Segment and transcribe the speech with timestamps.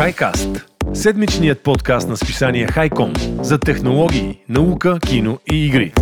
[0.00, 0.62] HiCast–
[0.94, 5.92] седмичният подкаст на списание Хайком за технологии, наука, кино и игри.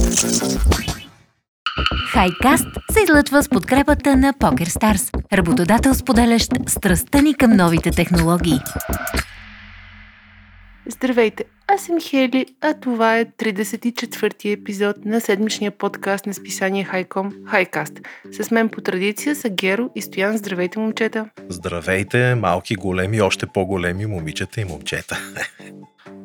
[2.13, 8.59] Хайкаст се излъчва с подкрепата на PokerStars, работодател споделящ страстта ни към новите технологии.
[10.87, 17.33] Здравейте, аз съм Хели, а това е 34-ти епизод на седмичния подкаст на списание Хайком
[17.47, 18.01] Хайкаст.
[18.33, 20.37] С мен по традиция са Геро и Стоян.
[20.37, 21.31] Здравейте, момчета!
[21.49, 25.19] Здравейте, малки, големи, още по-големи момичета и момчета.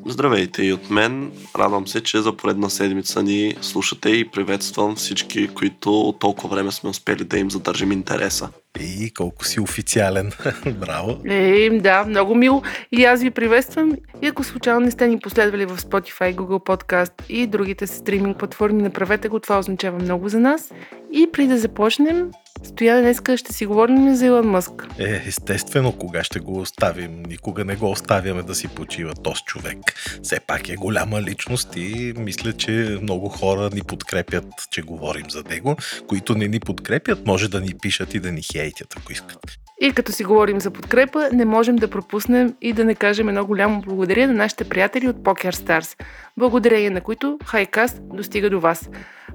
[0.05, 1.31] Здравейте и от мен.
[1.55, 6.89] Радвам се, че за поредна седмица ни слушате и приветствам всички, които толкова време сме
[6.89, 8.49] успели да им задържим интереса.
[8.79, 10.31] И колко си официален.
[10.79, 11.17] Браво.
[11.25, 12.61] Е, да, много мило.
[12.91, 13.93] И аз ви приветствам.
[14.21, 18.83] И ако случайно не сте ни последвали в Spotify, Google Podcast и другите стриминг платформи,
[18.83, 19.39] направете го.
[19.39, 20.71] Това означава много за нас.
[21.11, 22.31] И преди да започнем,
[22.63, 24.87] Стоя днеска ще си говорим за Илон Мъск.
[24.99, 27.23] Е, естествено, кога ще го оставим?
[27.27, 29.77] Никога не го оставяме да си почива този човек.
[30.23, 35.43] Все пак е голяма личност и мисля, че много хора ни подкрепят, че говорим за
[35.49, 35.75] него.
[36.07, 39.39] Които не ни подкрепят, може да ни пишат и да ни хейтят, ако искат.
[39.81, 43.45] И като си говорим за подкрепа, не можем да пропуснем и да не кажем едно
[43.45, 46.03] голямо благодаря на нашите приятели от Poker Stars,
[46.39, 48.89] благодарение на които Хайкаст достига до вас.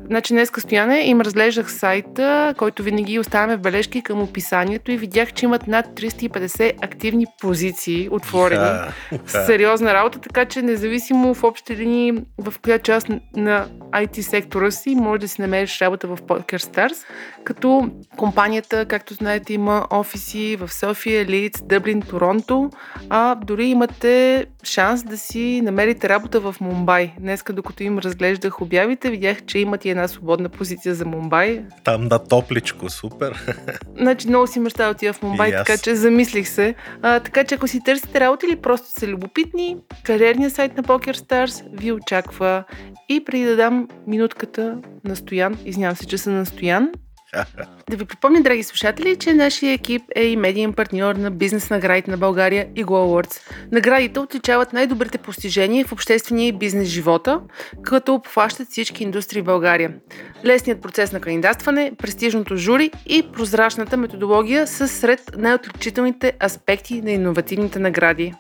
[0.07, 5.33] Значи днес Стояне им разглеждах сайта, който винаги оставяме в бележки към описанието и видях,
[5.33, 8.63] че имат над 350 активни позиции отворени.
[8.63, 9.47] Yeah.
[9.47, 14.95] Сериозна работа, така че независимо в общи линии в коя част на IT сектора си,
[14.95, 16.97] може да си намериш работа в Poker Stars,
[17.45, 22.71] като компанията, както знаете, има офиси в София, Лиц, Дъблин, Торонто,
[23.11, 26.88] а дори имате шанс да си намерите работа в Мумбай.
[27.19, 31.65] Днеска, докато им разглеждах обявите, видях, че имат и една свободна позиция за Мумбай.
[31.85, 33.45] Там да топличко, супер.
[33.99, 36.75] Значи много си мечта да отида в Мумбай, така че замислих се.
[37.03, 41.17] А, така че ако си търсите работа или просто са любопитни, кариерният сайт на Poker
[41.17, 42.65] Stars ви очаква.
[43.09, 46.91] И преди да дам минутката на Стоян, извинявам се, че съм на Стоян,
[47.91, 52.11] да ви припомня, драги слушатели, че нашия екип е и медиен партньор на бизнес наградите
[52.11, 53.41] на България и Awards.
[53.73, 57.41] Наградите отличават най-добрите постижения в обществения и бизнес живота,
[57.83, 59.95] като обхващат всички индустрии в България.
[60.45, 67.79] Лесният процес на кандидатстване, престижното жури и прозрачната методология са сред най-отличителните аспекти на иновативните
[67.79, 68.35] награди.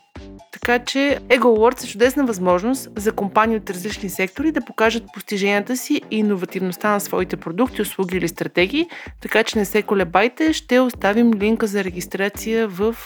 [0.60, 5.76] Така че Ego Awards е чудесна възможност за компании от различни сектори да покажат постиженията
[5.76, 8.86] си и иновативността на своите продукти, услуги или стратегии,
[9.20, 12.96] така че не се колебайте, ще оставим линка за регистрация в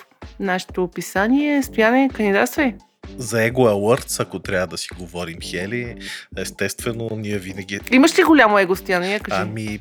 [0.41, 1.63] нашето описание.
[1.63, 2.75] Стояне, кандидатствай!
[3.19, 5.97] За Ego Awards, ако трябва да си говорим, Хели,
[6.37, 7.81] естествено, ние винаги...
[7.91, 9.21] Имаш ли голямо его, Стояне?
[9.21, 9.43] Кажи.
[9.43, 9.81] Ами,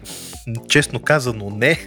[0.69, 1.79] честно казано не,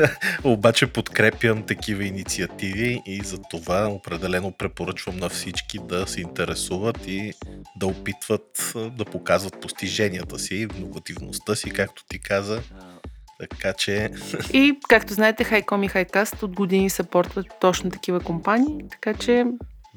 [0.44, 7.32] обаче подкрепям такива инициативи и за това определено препоръчвам на всички да се интересуват и
[7.76, 12.62] да опитват да показват постиженията си, иновативността си, както ти каза.
[13.50, 14.10] Така че...
[14.52, 19.44] И, както знаете, Хайком и Хайкаст от години съпортват точно такива компании, така че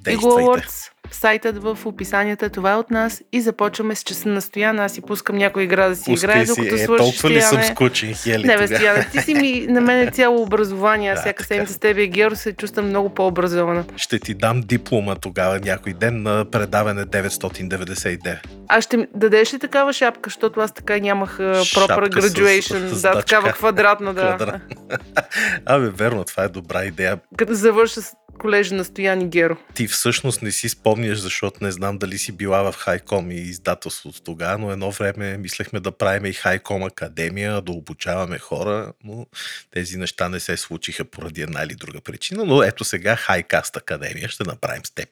[0.05, 0.41] Действайте.
[0.41, 4.79] Awards, сайтът в описанията, това е от нас и започваме с часа на Стоян.
[4.79, 6.51] Аз си пускам някоя игра да си Пускай играе, си.
[6.51, 7.65] докато е, свършиш толкова ли съм Стояне.
[7.65, 8.43] скучен, Хели?
[8.43, 8.67] Не, бе?
[8.67, 11.11] Стояне, ти си ми, на мен е цяло образование.
[11.11, 13.85] Аз Да, всяка седмица с тебе Геро се чувствам много по-образована.
[13.95, 18.37] Ще ти дам диплома тогава някой ден на предаване 999.
[18.67, 22.61] А ще дадеш ли такава шапка, защото аз така нямах а, proper Шапка с- graduation,
[22.87, 23.19] с да, дъчка.
[23.19, 24.21] такава квадратна, да.
[24.27, 24.61] Квадрат.
[25.65, 27.17] Абе, верно, това е добра идея.
[27.37, 29.55] Като завърша с колежа на Стоян и Геро.
[29.73, 34.21] Ти всъщност не си спомняш, защото не знам дали си била в Хайком и издателството
[34.21, 39.25] тогава, но едно време мислехме да правим и Хайком Академия, да обучаваме хора, но
[39.71, 42.45] тези неща не се случиха поради една или друга причина.
[42.45, 45.09] Но ето сега Хайкаст Академия ще направим с теб.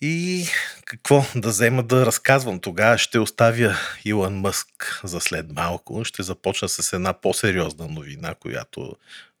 [0.00, 0.46] И
[0.84, 2.98] какво да взема да разказвам тогава?
[2.98, 6.04] Ще оставя Илон Мъск за след малко.
[6.04, 8.96] Ще започна с една по-сериозна новина, която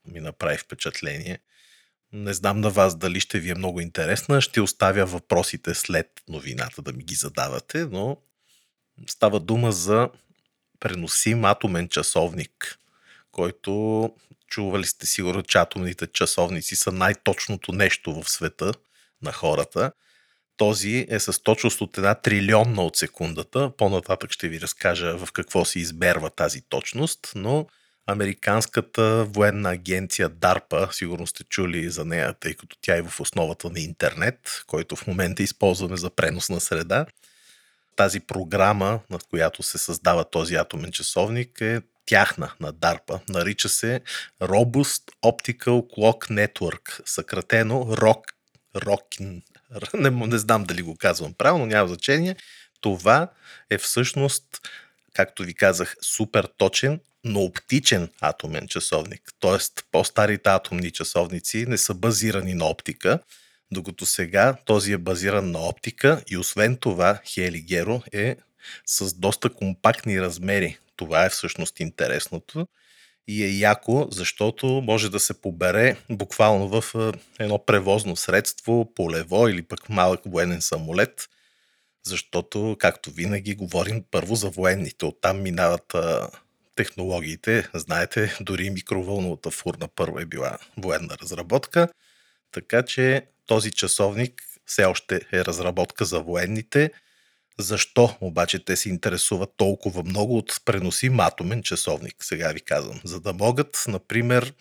[0.06, 1.38] ми направи впечатление.
[2.14, 4.40] Не знам на вас дали ще ви е много интересна.
[4.40, 8.16] Ще оставя въпросите след новината да ми ги задавате, но
[9.06, 10.08] става дума за
[10.80, 12.78] преносим атомен часовник,
[13.32, 14.10] който
[14.46, 18.72] чували сте сигурно, че атомните часовници са най-точното нещо в света
[19.22, 19.92] на хората.
[20.56, 23.72] Този е с точност от една трилионна от секундата.
[23.78, 27.66] По-нататък ще ви разкажа в какво се изберва тази точност, но
[28.06, 33.70] Американската военна агенция DARPA, сигурно сте чули за нея, тъй като тя е в основата
[33.70, 37.06] на интернет, който в момента използваме за пренос на среда.
[37.96, 43.20] Тази програма, над която се създава този атомен часовник, е тяхна на DARPA.
[43.28, 44.00] Нарича се
[44.40, 48.22] Robust Optical Clock Network, съкратено ROC,
[48.76, 49.42] Рокин,
[49.94, 52.36] не, не знам дали го казвам правилно, няма значение.
[52.80, 53.28] Това
[53.70, 54.44] е всъщност,
[55.12, 59.22] както ви казах, супер точен, но оптичен атомен часовник.
[59.40, 63.18] Тоест, по-старите атомни часовници не са базирани на оптика,
[63.70, 68.36] докато сега този е базиран на оптика и освен това Хелигеро е
[68.86, 70.78] с доста компактни размери.
[70.96, 72.66] Това е всъщност интересното
[73.28, 76.94] и е яко, защото може да се побере буквално в
[77.38, 81.28] едно превозно средство, полево или пък малък военен самолет,
[82.06, 85.04] защото, както винаги, говорим първо за военните.
[85.04, 85.96] Оттам минават
[86.74, 87.68] технологиите.
[87.74, 91.88] Знаете, дори микровълновата фурна първа е била военна разработка.
[92.52, 96.90] Така че този часовник все още е разработка за военните–
[97.58, 103.00] защо обаче те се интересуват толкова много от преносим атомен часовник, сега ви казвам.
[103.04, 104.52] За да могат, например,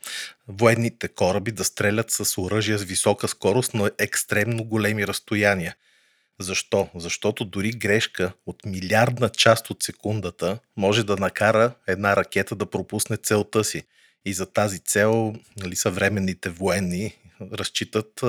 [0.47, 5.75] военните кораби да стрелят с оръжия с висока скорост на екстремно големи разстояния.
[6.39, 6.89] Защо?
[6.95, 13.17] Защото дори грешка от милиардна част от секундата може да накара една ракета да пропусне
[13.17, 13.83] целта си.
[14.25, 18.21] И за тази цел нали, съвременните военни разчитат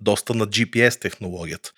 [0.00, 1.72] доста на GPS технологията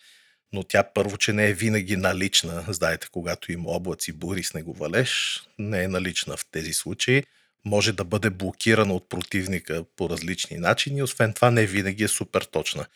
[0.53, 2.65] но тя първо, че не е винаги налична.
[2.69, 7.23] Знаете, когато има облаци, бури, снеговалеж, не е налична в тези случаи.
[7.65, 12.43] Може да бъде блокирана от противника по различни начини, освен това не винаги е супер
[12.43, 12.87] точна.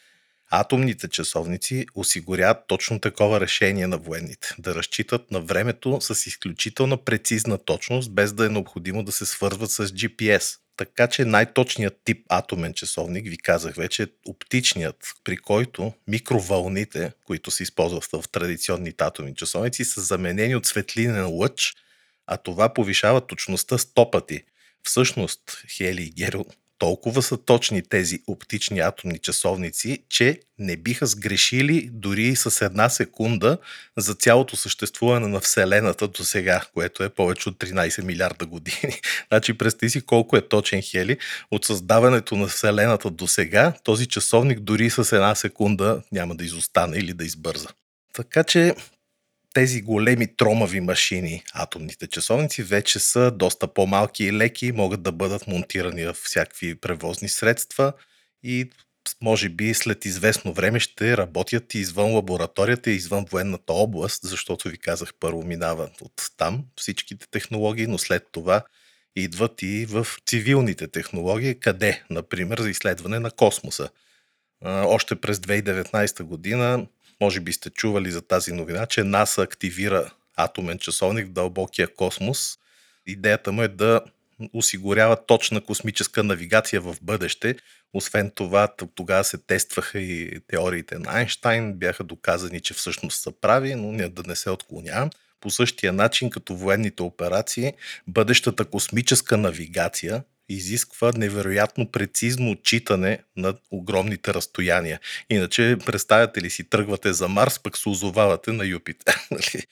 [0.57, 4.55] Атомните часовници осигуряват точно такова решение на военните.
[4.59, 9.71] Да разчитат на времето с изключителна прецизна точност, без да е необходимо да се свързват
[9.71, 10.59] с GPS.
[10.77, 17.63] Така че най-точният тип атомен часовник, ви казах вече, оптичният, при който микровълните, които се
[17.63, 21.75] използват в традиционните атомни часовници, са заменени от светлинен лъч,
[22.27, 24.43] а това повишава точността 100 пъти.
[24.83, 25.41] Всъщност,
[25.77, 26.45] Хели и Герил
[26.79, 33.59] толкова са точни тези оптични атомни часовници, че не биха сгрешили дори с една секунда
[33.97, 39.01] за цялото съществуване на Вселената до сега, което е повече от 13 милиарда години.
[39.29, 41.19] значи представи си колко е точен Хели.
[41.51, 46.97] От създаването на Вселената до сега, този часовник дори с една секунда няма да изостане
[46.97, 47.69] или да избърза.
[48.13, 48.75] Така че
[49.55, 55.47] тези големи тромави машини, атомните часовници, вече са доста по-малки и леки, могат да бъдат
[55.47, 57.93] монтирани в всякакви превозни средства
[58.43, 58.71] и
[59.23, 64.69] може би след известно време ще работят и извън лабораторията и извън военната област, защото
[64.69, 68.63] ви казах първо минават от там всичките технологии, но след това
[69.17, 73.89] идват и в цивилните технологии, къде, например, за изследване на космоса.
[74.65, 76.87] Още през 2019 година
[77.21, 82.59] може би сте чували за тази новина, че НАСА активира атомен часовник в дълбокия космос.
[83.07, 84.01] Идеята му е да
[84.53, 87.57] осигурява точна космическа навигация в бъдеще.
[87.93, 93.75] Освен това, тогава се тестваха и теориите на Айнштайн, бяха доказани, че всъщност са прави,
[93.75, 95.11] но не да не се отклонявам.
[95.41, 97.73] По същия начин, като военните операции,
[98.07, 105.01] бъдещата космическа навигация изисква невероятно прецизно отчитане на огромните разстояния.
[105.31, 109.21] Иначе, представяте ли си, тръгвате за Марс, пък се озовавате на Юпитер.
[109.31, 109.65] Нали?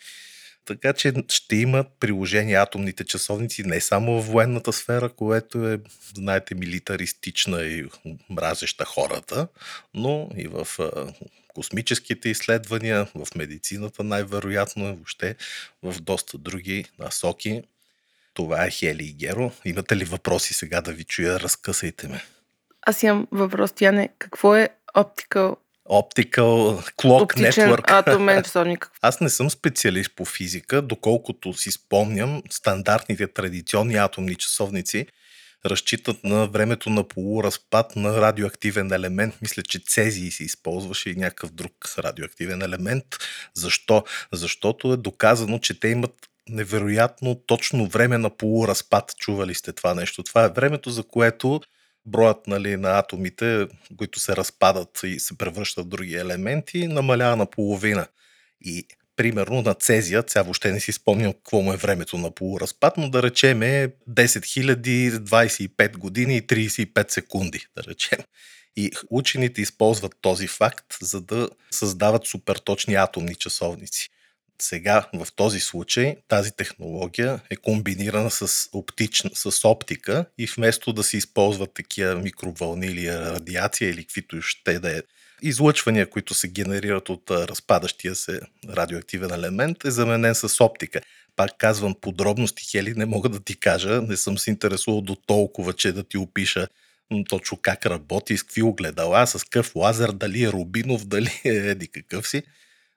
[0.64, 5.78] Така че ще имат приложение атомните часовници не само в военната сфера, което е,
[6.14, 7.84] знаете, милитаристична и
[8.30, 9.48] мразеща хората,
[9.94, 10.66] но и в
[11.54, 15.36] космическите изследвания, в медицината най-вероятно, въобще
[15.82, 17.62] в доста други насоки.
[18.34, 19.52] Това е Хели и Геро.
[19.64, 21.40] Имате ли въпроси сега да ви чуя?
[21.40, 22.22] Разкъсайте ме.
[22.82, 24.08] Аз имам въпрос, Тяне.
[24.18, 25.56] Какво е Optical
[25.90, 27.90] Optical Clock Оптичен Network.
[27.90, 28.90] атомен часовник.
[29.02, 35.06] Аз не съм специалист по физика, доколкото си спомням, стандартните традиционни атомни часовници
[35.66, 39.34] разчитат на времето на полуразпад на радиоактивен елемент.
[39.42, 43.04] Мисля, че цезий се използваше и някакъв друг радиоактивен елемент.
[43.54, 44.04] Защо?
[44.32, 46.14] Защото е доказано, че те имат
[46.48, 49.14] невероятно точно време на полуразпад.
[49.18, 50.22] Чували сте това нещо?
[50.22, 51.60] Това е времето, за което
[52.06, 57.46] броят нали, на атомите, които се разпадат и се превръщат в други елементи, намалява на
[57.46, 58.06] половина.
[58.60, 62.96] И примерно на цезия, сега въобще не си спомням какво му е времето на полуразпад,
[62.96, 68.18] но да речем е 10 025 години и 35 секунди, да речем.
[68.76, 74.08] И учените използват този факт, за да създават суперточни атомни часовници.
[74.62, 81.02] Сега, в този случай, тази технология е комбинирана с, оптична, с оптика и вместо да
[81.02, 85.02] се използват такива микровълни или радиация или каквито ще да е
[85.42, 91.00] излъчвания, които се генерират от разпадащия се радиоактивен елемент, е заменен с оптика.
[91.36, 95.72] Пак казвам подробности, Хели, не мога да ти кажа, не съм се интересувал до толкова,
[95.72, 96.68] че да ти опиша
[97.28, 101.88] точно как работи, с какви огледала, с какъв лазер, дали е рубинов, дали е еди
[101.88, 102.42] какъв си.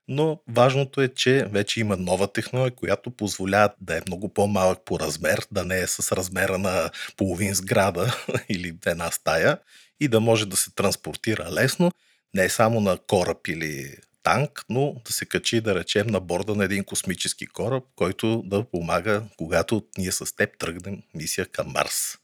[0.07, 4.99] Но важното е, че вече има нова технология, която позволява да е много по-малък по
[4.99, 8.15] размер, да не е с размера на половин сграда
[8.49, 9.57] или една стая
[9.99, 11.91] и да може да се транспортира лесно,
[12.33, 16.63] не само на кораб или танк, но да се качи, да речем, на борда на
[16.65, 22.17] един космически кораб, който да помага, когато ние с теб тръгнем мисия към Марс.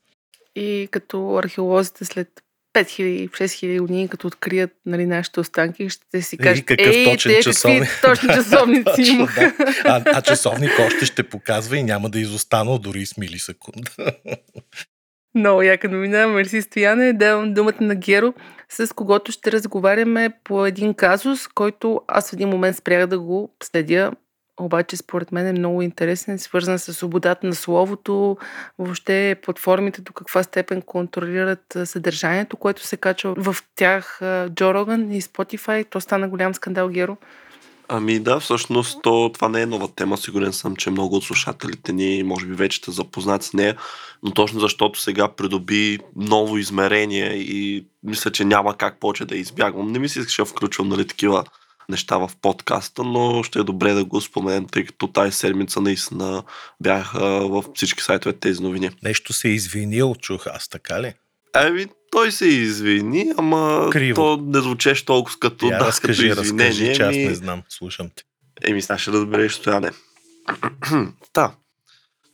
[0.55, 6.87] И като археолозите след 5000-6000 години, като открият нали, нашите останки, ще си кажат, какъв
[6.87, 7.81] ей, точен те часовник.
[7.81, 9.35] какви точни часовници имах.
[9.35, 9.53] да.
[9.85, 13.91] а, а часовник още ще показва и няма да изостанал дори с милисекунда.
[15.35, 16.27] Много яка новина.
[16.27, 17.13] Мерси Стояне.
[17.13, 18.33] Давам думата на Геро,
[18.69, 23.55] с когото ще разговаряме по един казус, който аз в един момент спрях да го
[23.63, 24.11] следя
[24.59, 28.37] обаче според мен е много интересен, свързан с свободата на словото,
[28.79, 35.21] въобще платформите до каква степен контролират съдържанието, което се качва в тях Джо Роган и
[35.21, 35.89] Spotify.
[35.89, 37.17] То стана голям скандал, Геро.
[37.93, 40.17] Ами да, всъщност то, това не е нова тема.
[40.17, 43.77] Сигурен съм, че много от слушателите ни може би вече сте запознат с нея,
[44.23, 49.91] но точно защото сега придоби ново измерение и мисля, че няма как повече да избягвам.
[49.91, 51.43] Не ми се искаше включвам нали, такива
[51.91, 56.43] неща в подкаста, но ще е добре да го споменем, тъй като тази седмица наистина
[56.81, 58.89] бяха в всички сайтове тези новини.
[59.03, 61.13] Нещо се е извинил, чух аз, така ли?
[61.55, 64.15] Еми, той се извини, ама Криво.
[64.15, 66.69] то не звучеше толкова като, Я да, разкажи, като извинение.
[66.71, 67.63] разкажи, че аз не знам.
[67.69, 68.23] Слушам те.
[68.63, 69.91] Еми, сега ще разбереш, Стояне.
[71.33, 71.51] Та.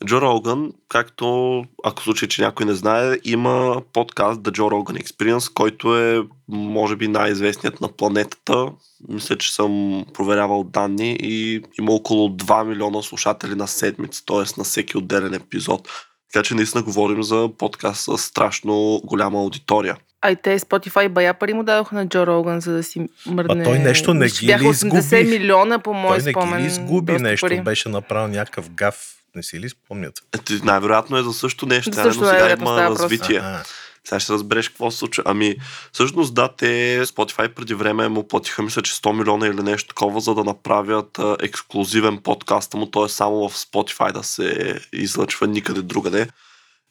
[0.06, 5.54] Джо Роган, както, ако случай, че някой не знае, има подкаст The Joe Rogan Experience,
[5.54, 8.66] който е, може би, най-известният на планетата.
[9.10, 14.44] Мисля, че съм проверявал данни и има около 2 милиона слушатели на седмица, т.е.
[14.58, 15.88] на всеки отделен епизод.
[16.34, 19.98] Така че наистина говорим за подкаст с страшно голяма аудитория.
[20.22, 23.62] А и те Spotify бая пари му дадоха на Джо Роган, за да си мръдне.
[23.62, 25.24] А той нещо не ги ли 80 изгуби?
[25.40, 26.58] милиона, по мой Той не спомен.
[26.58, 27.62] ги ли изгуби нещо, пари.
[27.62, 29.14] беше направил някакъв гаф.
[29.38, 30.14] Не си ли спомнят?
[30.36, 33.38] Ето, най-вероятно е за също нещо, За но също сега най-вероятно има развитие.
[33.38, 33.64] Ага.
[34.06, 35.24] Сега ще разбереш какво се случва.
[35.26, 35.56] Ами,
[35.94, 40.20] всъщност да, те Spotify преди време му платиха, мисля, че 100 милиона или нещо такова,
[40.20, 43.10] за да направят а, ексклюзивен подкаст му, т.е.
[43.10, 46.28] само в Spotify да се излъчва никъде другаде.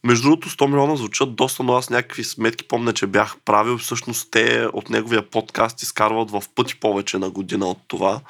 [0.05, 3.79] Между другото, 100 милиона звучат доста, но аз някакви сметки помня, че бях правил.
[3.79, 8.21] Всъщност те от неговия подкаст изкарват в пъти повече на година от това.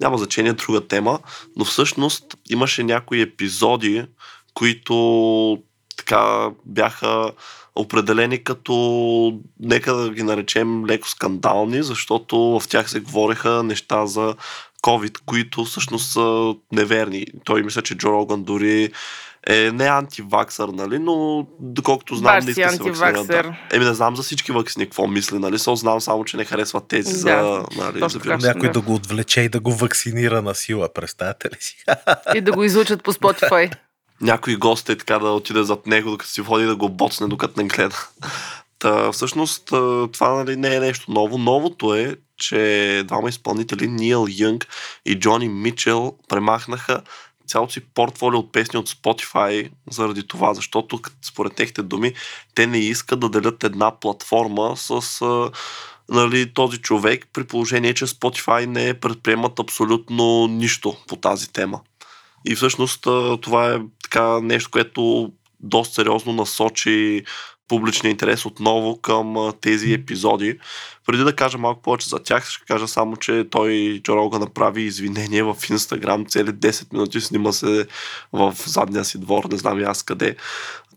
[0.00, 1.18] Няма значение друга тема,
[1.56, 4.06] но всъщност имаше някои епизоди,
[4.54, 5.58] които
[5.96, 7.32] така бяха
[7.76, 14.34] определени като, нека да ги наречем леко скандални, защото в тях се говореха неща за
[14.82, 17.26] COVID, които всъщност са неверни.
[17.44, 18.92] Той мисля, че Джо Роган дори
[19.46, 23.42] е не антиваксър, нали, но доколкото знам, Баш не иска се вакцинира.
[23.42, 23.76] Да.
[23.76, 26.80] Еми не знам за всички вакцини какво мисли, нали, со знам само, че не харесва
[26.80, 28.44] тези Да, за, нали, за вирус.
[28.44, 28.72] Някой Да.
[28.72, 31.84] да го отвлече и да го вакцинира на сила, представете ли си?
[32.34, 33.74] И да го излучат по Spotify.
[34.20, 37.62] някой гост е така да отиде зад него, докато си води да го боцне, докато
[37.62, 38.08] не гледа.
[38.78, 39.64] Та, всъщност
[40.12, 41.38] това нали, не е нещо ново.
[41.38, 44.66] Новото е, че двама изпълнители, Нил Юнг
[45.06, 47.02] и Джони Мичел, премахнаха
[47.46, 52.12] цялото си портфолио от песни от Spotify заради това, защото според техните думи,
[52.54, 55.50] те не искат да делят една платформа с а,
[56.08, 61.80] нали, този човек, при положение, че Spotify не предприемат абсолютно нищо по тази тема.
[62.44, 63.00] И всъщност
[63.40, 67.24] това е така нещо, което доста сериозно насочи
[67.68, 70.58] публичния интерес отново към тези епизоди.
[71.06, 75.42] Преди да кажа малко повече за тях, ще кажа само, че той Джо направи извинение
[75.42, 76.26] в Инстаграм.
[76.26, 77.86] Цели 10 минути снима се
[78.32, 80.36] в задния си двор, не знам и аз къде.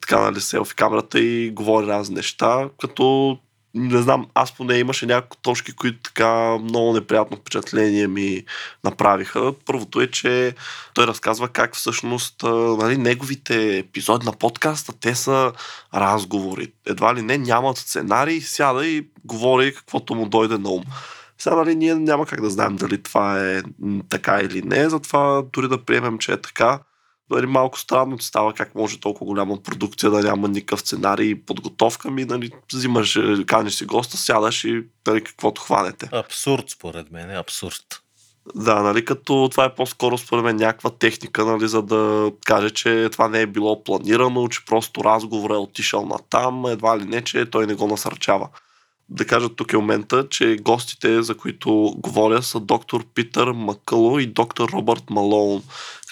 [0.02, 3.38] Така, нали, селфи камерата и говори разни неща, като
[3.74, 8.44] не знам, аз поне имаше няколко точки, които така много неприятно впечатление ми
[8.84, 9.54] направиха.
[9.66, 10.56] Първото е, че
[10.94, 12.44] той разказва как всъщност
[12.80, 15.52] нали, неговите епизоди на подкаста, те са
[15.94, 16.72] разговори.
[16.86, 20.84] Едва ли не нямат сценарий, сяда и говори каквото му дойде на ум.
[21.38, 23.62] Сега нали, ние няма как да знаем дали това е
[24.10, 26.80] така или не, затова дори да приемем, че е така,
[27.30, 31.46] нали, малко странно ти става как може толкова голяма продукция да няма никакъв сценарий и
[31.46, 36.10] подготовка ми, нали, взимаш, е, каниш си госта, сядаш и нали, каквото хванете.
[36.12, 38.02] Абсурд, според мен, е абсурд.
[38.56, 43.10] Да, нали, като това е по-скоро според мен някаква техника, нали, за да каже, че
[43.12, 47.24] това не е било планирано, че просто разговор е отишъл на там, едва ли не,
[47.24, 48.50] че той не го насърчава.
[49.10, 54.26] да кажа тук е момента, че гостите, за които говоря, са доктор Питър Макъло и
[54.26, 55.64] доктор Робърт Малоун.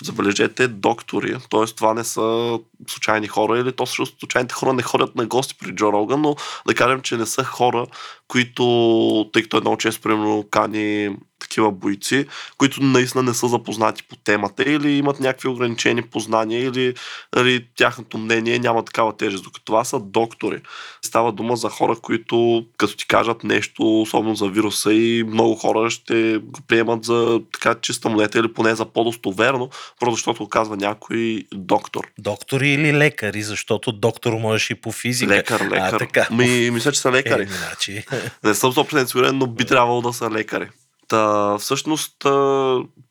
[0.03, 1.65] Забележете, доктори, т.е.
[1.65, 5.75] това не са случайни хора или то също случайните хора не ходят на гости при
[5.75, 6.35] Джо Роган, но
[6.67, 7.87] да кажем, че не са хора,
[8.27, 12.25] които, тъй като е много често, примерно, кани такива бойци,
[12.57, 16.93] които наистина не са запознати по темата или имат някакви ограничени познания или,
[17.37, 20.61] или тяхното мнение няма такава тежест, докато това са доктори.
[21.01, 25.89] Става дума за хора, които като ти кажат нещо, особено за вируса и много хора
[25.89, 29.69] ще го приемат за така чиста монета или поне за по-достоверно,
[29.99, 32.07] просто защото казва някой доктор.
[32.19, 35.33] Доктори или лекари, защото доктор можеш и по физика.
[35.33, 35.93] Лекар, лекар.
[35.93, 36.27] А, така.
[36.31, 37.43] Ми, мисля, че са лекари.
[37.43, 38.03] Е, значи.
[38.43, 40.69] Не съм 100% сигурен, но би трябвало да са лекари.
[41.07, 42.25] Та, всъщност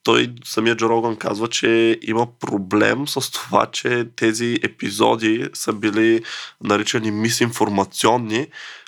[0.02, 6.22] той, самия Джо Роган казва, че има проблем с това, че тези епизоди са били
[6.64, 8.46] наричани мисинформационни,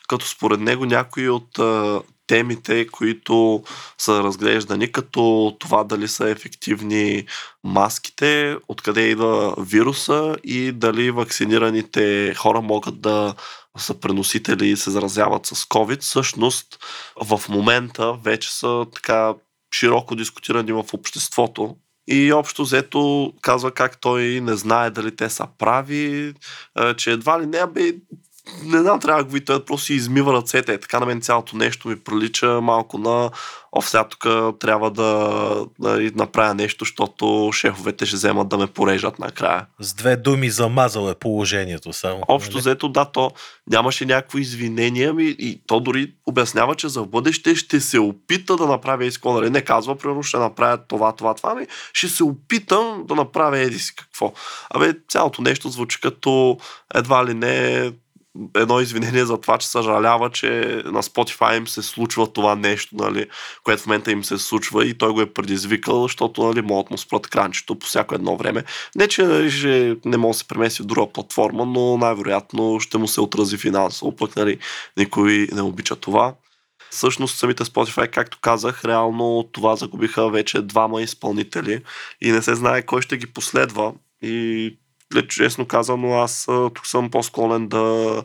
[0.08, 1.58] като според него някои от
[2.28, 3.62] темите, които
[3.98, 7.24] са разглеждани, като това дали са ефективни
[7.64, 13.34] маските, откъде идва вируса и дали вакцинираните хора могат да
[13.78, 16.78] са преносители и се заразяват с COVID, всъщност
[17.24, 19.34] в момента вече са така
[19.74, 21.76] широко дискутирани в обществото.
[22.10, 26.34] И общо взето казва как той не знае дали те са прави,
[26.96, 27.92] че едва ли не, бе,
[28.64, 30.78] не знам, трябва да го той просто си измива ръцете.
[30.78, 33.30] Така на мен цялото нещо ми прилича малко на
[33.72, 34.26] о, сега тук
[34.58, 39.66] трябва да, да направя нещо, защото шефовете ще вземат да ме порежат накрая.
[39.80, 42.22] С две думи замазал е положението само.
[42.28, 42.60] Общо нали?
[42.60, 43.30] взето, да, то
[43.70, 48.66] нямаше някакво извинение ми и то дори обяснява, че за бъдеще ще се опита да
[48.66, 49.32] направя иско.
[49.32, 49.50] Нали?
[49.50, 53.78] Не казва, примерно, ще направя това, това, това, ми ще се опитам да направя еди
[53.78, 54.32] си какво.
[54.70, 56.58] Абе, цялото нещо звучи като
[56.94, 57.92] едва ли не
[58.56, 63.26] едно извинение за това, че съжалява, че на Spotify им се случва това нещо, нали,
[63.64, 66.98] което в момента им се случва и той го е предизвикал, защото нали, могат му
[66.98, 68.64] спрат кранчето по всяко едно време.
[68.96, 73.08] Не, че нали, не може да се премести в друга платформа, но най-вероятно ще му
[73.08, 74.58] се отрази финансово, пък нали,
[74.96, 76.34] никой не обича това.
[76.90, 81.82] Всъщност самите Spotify, както казах, реално това загубиха вече двама изпълнители
[82.20, 83.92] и не се знае кой ще ги последва.
[84.22, 84.78] И
[85.28, 88.22] честно казано, аз тук съм по-склонен да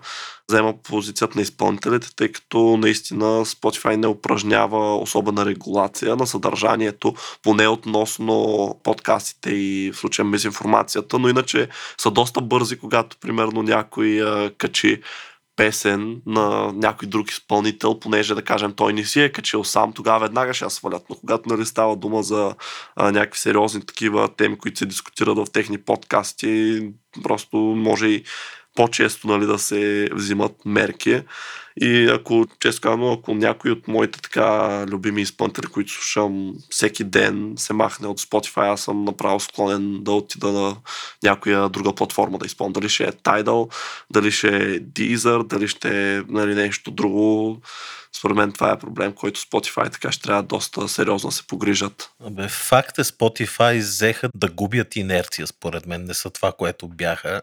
[0.50, 7.68] взема позицията на изпълнителите, тъй като наистина Spotify не упражнява особена регулация на съдържанието, поне
[7.68, 14.22] относно подкастите и в случая информацията, но иначе са доста бързи, когато примерно някой
[14.58, 15.02] качи
[15.56, 20.20] песен на някой друг изпълнител, понеже да кажем той не си е качил сам, тогава
[20.20, 21.04] веднага ще я свалят.
[21.10, 22.56] Но когато нали става дума за
[22.96, 26.82] а, някакви сериозни такива теми, които се дискутират в техни подкасти,
[27.24, 28.24] просто може и
[28.76, 31.22] по-често нали, да се взимат мерки.
[31.82, 37.54] И ако, често казано, ако някой от моите така любими изпълнители, които слушам всеки ден,
[37.58, 40.76] се махне от Spotify, аз съм направо склонен да отида на
[41.24, 42.74] някоя друга платформа да изпълня.
[42.74, 43.74] Дали ще е Tidal,
[44.12, 47.62] дали ще е Deezer, дали ще е нали, нещо друго.
[48.16, 52.12] Според мен това е проблем, който Spotify така ще трябва доста сериозно да се погрижат.
[52.26, 56.06] Абе, факт е Spotify взеха да губят инерция, според мен.
[56.06, 57.42] Не са това, което бяха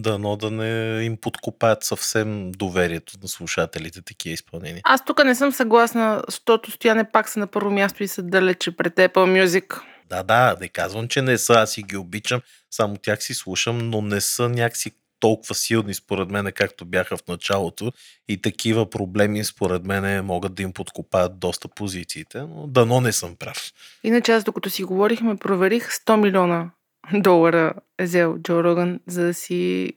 [0.00, 4.80] Дано да не им подкопаят съвсем доверието на слушателите такива изпълнения.
[4.84, 8.76] Аз тук не съм съгласна, защото стояне пак са на първо място и са далече
[8.76, 9.80] пред Apple Music.
[10.08, 13.90] Да, да, не казвам, че не са, аз си ги обичам, само тях си слушам,
[13.90, 17.92] но не са някакси толкова силни според мен, както бяха в началото
[18.28, 23.36] и такива проблеми според мен могат да им подкопаят доста позициите, но дано не съм
[23.36, 23.72] прав.
[24.04, 26.70] Иначе аз докато си говорихме, проверих 100 милиона
[27.22, 29.92] долара е взел Джо Роган, за да си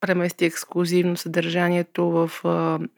[0.00, 2.88] премести ексклюзивно съдържанието в uh,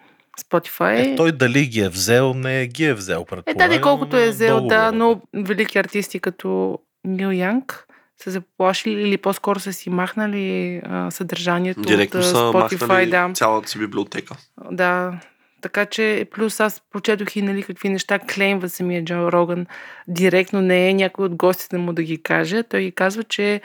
[0.41, 1.13] Spotify.
[1.13, 3.73] Е, той дали ги е взел, не ги е взел, предполагам.
[3.73, 7.87] Е, да, колкото е взел, да, но велики артисти като Нил Янг
[8.23, 12.81] са заплашили или по-скоро са си махнали а, съдържанието Директно от са Spotify.
[12.81, 13.31] Махнали да.
[13.35, 14.37] цялата си библиотека.
[14.71, 15.21] Да,
[15.61, 19.67] така че, плюс аз прочетох и нали, какви неща клеймва самия Джо Роган.
[20.09, 22.63] Директно не е някой от гостите му да ги каже.
[22.63, 23.61] Той ги казва, че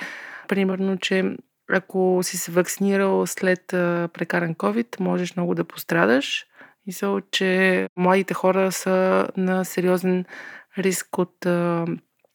[0.47, 1.35] примерно, че
[1.71, 6.45] ако си се вакцинирал след а, прекаран COVID, можеш много да пострадаш.
[6.91, 10.25] Са, че младите хора са на сериозен
[10.77, 11.85] риск от а,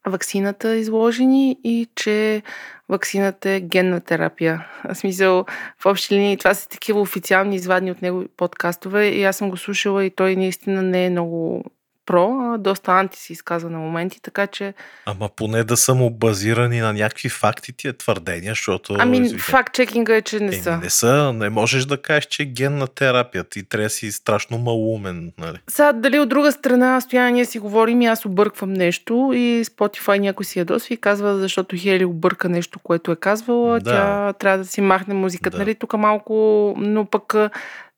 [0.07, 2.43] ваксината изложени и че
[2.89, 4.67] ваксината е генна терапия.
[4.85, 5.45] В смисъл,
[5.79, 9.57] в общи линии, това са такива официални извадни от него подкастове и аз съм го
[9.57, 11.65] слушала и той наистина не е много
[12.07, 14.75] Pro, доста анти си изказва на моменти, така че...
[15.07, 18.97] Ама поне да са му базирани на някакви факти тия твърдения, защото...
[18.99, 20.77] Ами, факт чекинга е, че не са.
[20.77, 21.33] не са.
[21.33, 23.45] Не можеш да кажеш, че е генна терапия.
[23.45, 25.33] Ти трябва да си страшно малумен.
[25.39, 25.59] Нали?
[25.69, 30.19] Сега, дали от друга страна, стояния ние си говорим и аз обърквам нещо и Spotify
[30.19, 33.91] някой си ядосва и казва, защото Хели обърка нещо, което е казвала, да.
[33.91, 35.57] тя трябва да си махне музиката.
[35.57, 35.59] Да.
[35.59, 35.75] Нали?
[35.75, 36.35] Тук малко,
[36.79, 37.35] но пък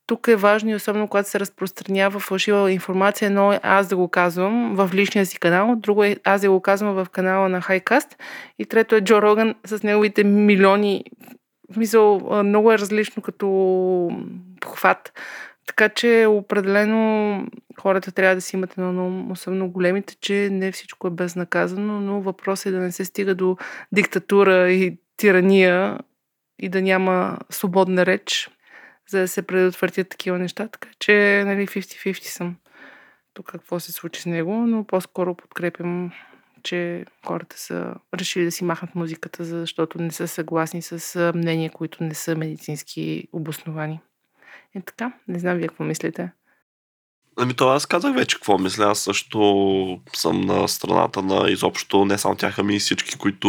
[0.07, 4.75] тук е важно и особено когато се разпространява фалшива информация, но аз да го казвам
[4.75, 8.17] в личния си канал, друго е аз да го казвам в канала на Хайкаст
[8.59, 11.05] и трето е Джо Роган с неговите милиони.
[11.71, 14.11] В смисъл, много е различно като
[14.61, 15.12] похват.
[15.67, 17.47] Така че определено
[17.81, 22.21] хората трябва да си имат едно но особено големите, че не всичко е безнаказано, но
[22.21, 23.57] въпросът е да не се стига до
[23.93, 25.99] диктатура и тирания
[26.59, 28.51] и да няма свободна реч
[29.12, 30.68] за да се предотвратят такива неща.
[30.68, 32.57] Така че, нали, 50-50 съм
[33.35, 36.12] тук какво се случи с него, но по-скоро подкрепям,
[36.62, 42.05] че хората са решили да си махнат музиката, защото не са съгласни с мнения, които
[42.05, 44.01] не са медицински обосновани.
[44.75, 46.31] И така, не знам вие какво мислите.
[47.37, 48.85] Ами това аз казах вече какво мисля.
[48.85, 53.49] Аз също съм на страната на изобщо не само тях, ами и всички, които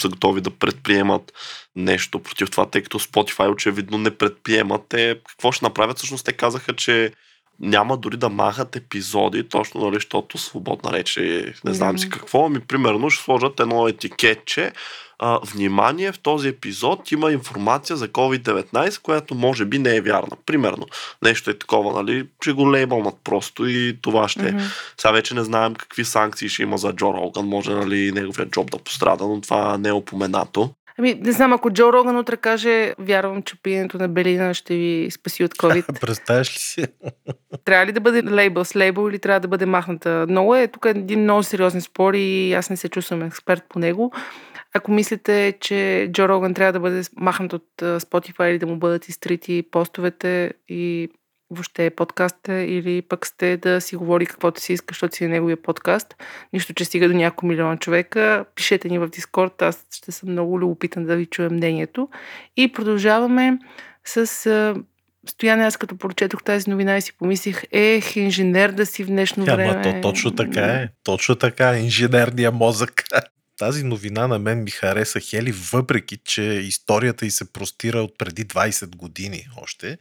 [0.00, 1.32] са готови да предприемат
[1.76, 4.82] нещо против това, тъй като Spotify очевидно не предприемат.
[4.88, 5.96] Те какво ще направят?
[5.96, 7.12] Всъщност те казаха, че
[7.60, 12.46] няма дори да махат епизоди, точно нали, защото свободна реч е не знам си какво.
[12.46, 14.72] Ами примерно ще сложат едно етикетче,
[15.18, 20.36] а, внимание, в този епизод има информация за COVID-19, която може би не е вярна.
[20.46, 20.86] Примерно,
[21.22, 22.26] нещо е такова, нали?
[22.42, 24.70] Ще го лейбълнат просто и това ще mm-hmm.
[25.00, 27.48] Сега вече не знаем какви санкции ще има за Джо Роган.
[27.48, 30.70] Може, нали, неговият джоб да пострада, но това не е упоменато.
[30.98, 35.08] Ами, не знам, ако Джо Роган утре каже, вярвам, че пиенето на Белина ще ви
[35.10, 36.00] спаси от COVID.
[36.00, 36.84] Представяш ли си?
[37.64, 40.26] трябва ли да бъде лейбъл с лейбъл или трябва да бъде махната?
[40.28, 43.78] Много е, тук е един много сериозен спор и аз не се чувствам експерт по
[43.78, 44.12] него.
[44.74, 49.08] Ако мислите, че Джо Роган трябва да бъде махнат от Spotify или да му бъдат
[49.08, 51.08] изтрити постовете и
[51.50, 55.62] въобще подкаста или пък сте да си говори каквото си иска, защото си е неговия
[55.62, 56.14] подкаст.
[56.52, 58.44] Нищо, че стига до няколко милиона човека.
[58.54, 62.08] Пишете ни в Дискорд, аз ще съм много любопитан да ви чуя мнението.
[62.56, 63.58] И продължаваме
[64.04, 64.74] с
[65.28, 69.44] Стояне, аз като прочетох тази новина и си помислих, ех, инженер да си в днешно
[69.44, 69.64] време.
[69.64, 70.88] Ама то точно така е.
[71.04, 71.80] Точно така е.
[71.80, 73.04] Инженерния мозък.
[73.58, 78.44] Тази новина на мен ми хареса Хели, въпреки че историята й се простира от преди
[78.44, 79.98] 20 години още.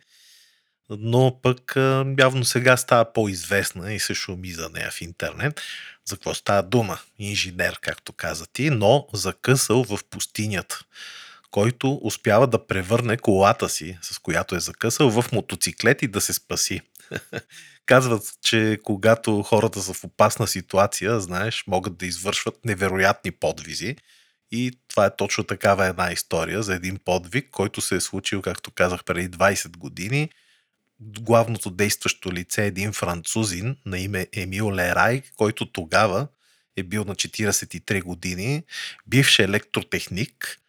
[0.89, 1.73] Но пък
[2.19, 5.61] явно сега става по-известна и се шуми за нея в интернет.
[6.05, 6.99] За какво става дума?
[7.19, 10.79] Инженер, както каза ти, но закъсал в пустинята
[11.51, 16.33] който успява да превърне колата си, с която е закъсал, в мотоциклет и да се
[16.33, 16.81] спаси.
[17.85, 23.95] Казват, че когато хората са в опасна ситуация, знаеш, могат да извършват невероятни подвизи.
[24.51, 28.71] И това е точно такава една история за един подвиг, който се е случил, както
[28.71, 30.29] казах, преди 20 години.
[31.01, 36.27] Главното действащо лице е един французин на име Емил Лерай, който тогава
[36.77, 38.63] е бил на 43 години,
[39.07, 40.59] бивш електротехник,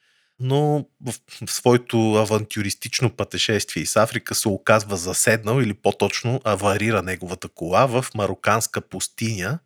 [0.41, 1.14] но в
[1.51, 8.81] своето авантюристично пътешествие из Африка се оказва заседнал или по-точно аварира неговата кола в мароканска
[8.81, 9.59] пустиня,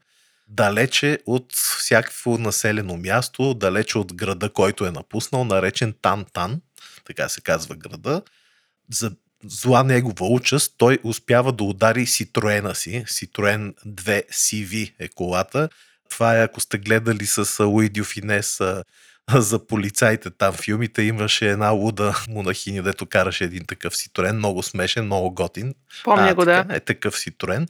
[0.48, 6.60] далече от всякакво населено място, далече от града, който е напуснал, наречен Тан-Тан,
[7.04, 8.22] така се казва града.
[8.90, 9.12] За
[9.44, 13.04] зла негова участ, той успява да удари Ситроена си.
[13.06, 15.68] Ситроен 2 CV е колата.
[16.10, 18.60] Това е, ако сте гледали с Луи Дюфинес
[19.34, 25.04] за полицаите там филмите имаше една луда монахиня, дето караше един такъв ситроен, много смешен,
[25.04, 25.74] много готин.
[26.04, 26.66] Помня а, го, да.
[26.70, 27.68] Е такъв ситроен,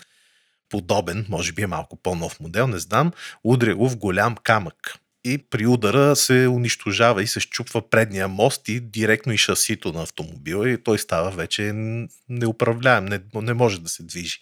[0.68, 3.12] подобен, може би е малко по-нов модел, не знам,
[3.44, 4.98] удря го в голям камък.
[5.24, 10.02] И при удара се унищожава и се щупва предния мост и директно и шасито на
[10.02, 11.72] автомобила и той става вече
[12.28, 14.40] неуправляем, не, не може да се движи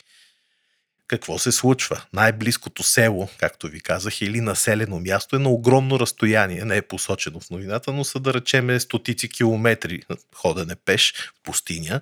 [1.11, 2.03] какво се случва.
[2.13, 6.65] Най-близкото село, както ви казах, или населено място е на огромно разстояние.
[6.65, 10.03] Не е посочено в новината, но са да речеме стотици километри
[10.35, 12.01] ходене пеш в пустиня.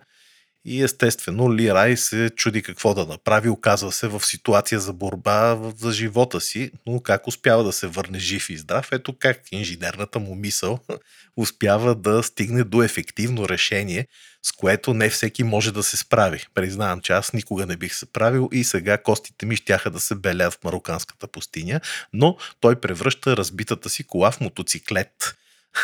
[0.64, 5.58] И естествено Ли Рай се чуди какво да направи, оказва се в ситуация за борба
[5.78, 10.18] за живота си, но как успява да се върне жив и здрав, ето как инженерната
[10.18, 10.78] му мисъл
[11.36, 14.06] успява да стигне до ефективно решение,
[14.42, 16.44] с което не всеки може да се справи.
[16.54, 20.14] Признавам, че аз никога не бих се правил и сега костите ми щяха да се
[20.14, 21.80] белят в мароканската пустиня,
[22.12, 25.34] но той превръща разбитата си кола в мотоциклет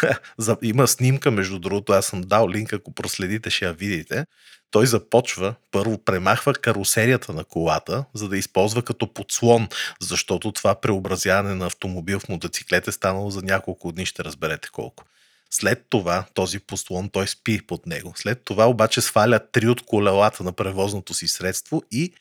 [0.63, 4.27] Има снимка, между другото, аз съм дал линк, ако проследите, ще я видите.
[4.71, 9.69] Той започва, първо премахва карусерията на колата, за да използва като подслон,
[10.01, 15.05] защото това преобразяване на автомобил в мотоциклет е станало за няколко дни, ще разберете колко.
[15.51, 18.13] След това този послон той спи под него.
[18.17, 22.13] След това обаче сваля три от колелата на превозното си средство и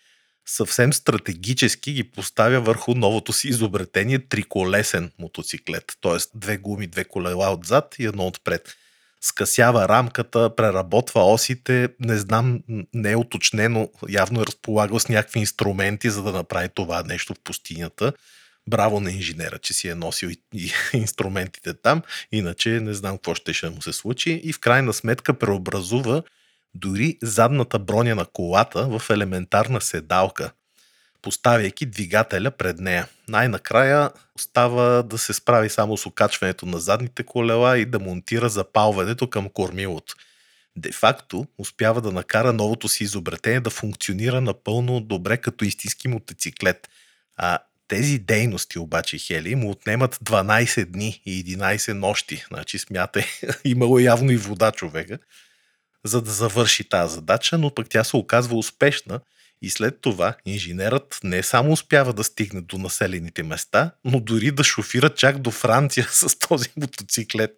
[0.45, 5.97] съвсем стратегически ги поставя върху новото си изобретение триколесен мотоциклет.
[6.01, 6.17] т.е.
[6.35, 8.75] две гуми, две колела отзад и едно отпред.
[9.21, 12.59] Скъсява рамката, преработва осите, не знам,
[12.93, 17.39] не е уточнено, явно е разполагал с някакви инструменти, за да направи това нещо в
[17.43, 18.13] пустинята.
[18.67, 22.01] Браво на инженера, че си е носил и, и инструментите там,
[22.31, 26.23] иначе не знам какво ще, ще му се случи и в крайна сметка преобразува
[26.75, 30.51] дори задната броня на колата в елементарна седалка,
[31.21, 33.07] поставяйки двигателя пред нея.
[33.27, 39.29] Най-накрая остава да се справи само с окачването на задните колела и да монтира запалването
[39.29, 40.15] към кормилото.
[40.75, 46.89] Де-факто успява да накара новото си изобретение да функционира напълно добре като истински мотоциклет.
[47.37, 52.45] А тези дейности обаче, Хели, му отнемат 12 дни и 11 нощи.
[52.47, 53.25] Значи, смятай,
[53.65, 55.19] имало явно и вода човека
[56.05, 59.19] за да завърши тази задача, но пък тя се оказва успешна
[59.61, 64.63] и след това инженерът не само успява да стигне до населените места, но дори да
[64.63, 67.51] шофира чак до Франция с този мотоциклет.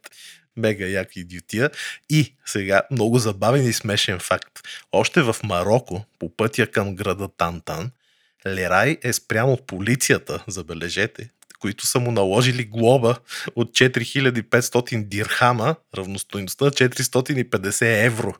[0.57, 1.69] Мега як идиотия.
[2.09, 4.59] И сега много забавен и смешен факт.
[4.91, 7.91] Още в Марокко, по пътя към града Тантан,
[8.47, 11.29] Лерай е спрямо от полицията, забележете,
[11.65, 13.15] които са му наложили глоба
[13.55, 18.33] от 4500 дирхама, равностойността на 450 евро,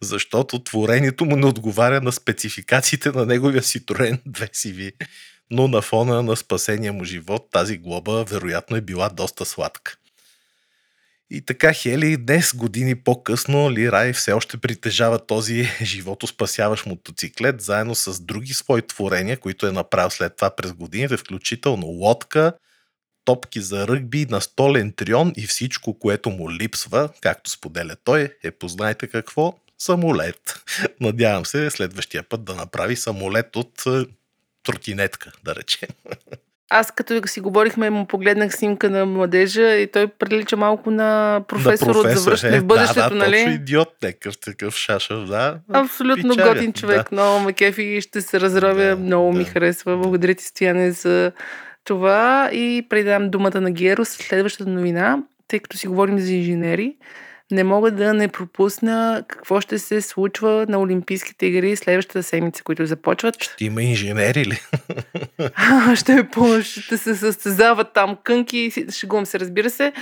[0.00, 4.92] защото творението му не отговаря на спецификациите на неговия Citroen 2 CV.
[5.50, 9.96] Но на фона на спасения му живот тази глоба вероятно е била доста сладка.
[11.30, 17.94] И така Хели днес, години по-късно, Ли Рай все още притежава този животоспасяващ мотоциклет, заедно
[17.94, 22.52] с други свои творения, които е направил след това през годините, включително лодка,
[23.24, 29.06] топки за ръгби, настолен трион и всичко, което му липсва, както споделя той, е познайте
[29.06, 29.54] какво?
[29.78, 30.62] Самолет.
[31.00, 34.04] Надявам се следващия път да направи самолет от е,
[34.62, 35.88] тротинетка, да речем.
[36.74, 41.86] Аз като си говорихме, му погледнах снимка на младежа и той прилича малко на професор,
[41.86, 43.36] на професор от завръщане е, в бъдещето, да, да, нали?
[43.36, 45.58] Точно идиот, некъв такъв шашав, да.
[45.72, 47.08] Абсолютно Пичаря, готин човек, да.
[47.12, 49.38] много ме кефи и ще се разровя, да, много да.
[49.38, 49.96] ми харесва.
[49.96, 51.32] Благодаря ти, Стояне, за
[51.84, 56.96] това и предам думата на Геро следващата новина, тъй като си говорим за инженери.
[57.50, 62.86] Не мога да не пропусна какво ще се случва на Олимпийските игри следващата седмица, които
[62.86, 63.42] започват.
[63.42, 64.60] Ще има инженери ли?
[65.94, 66.28] ще,
[66.62, 69.92] ще се състезават там кънки, шегувам се, разбира се.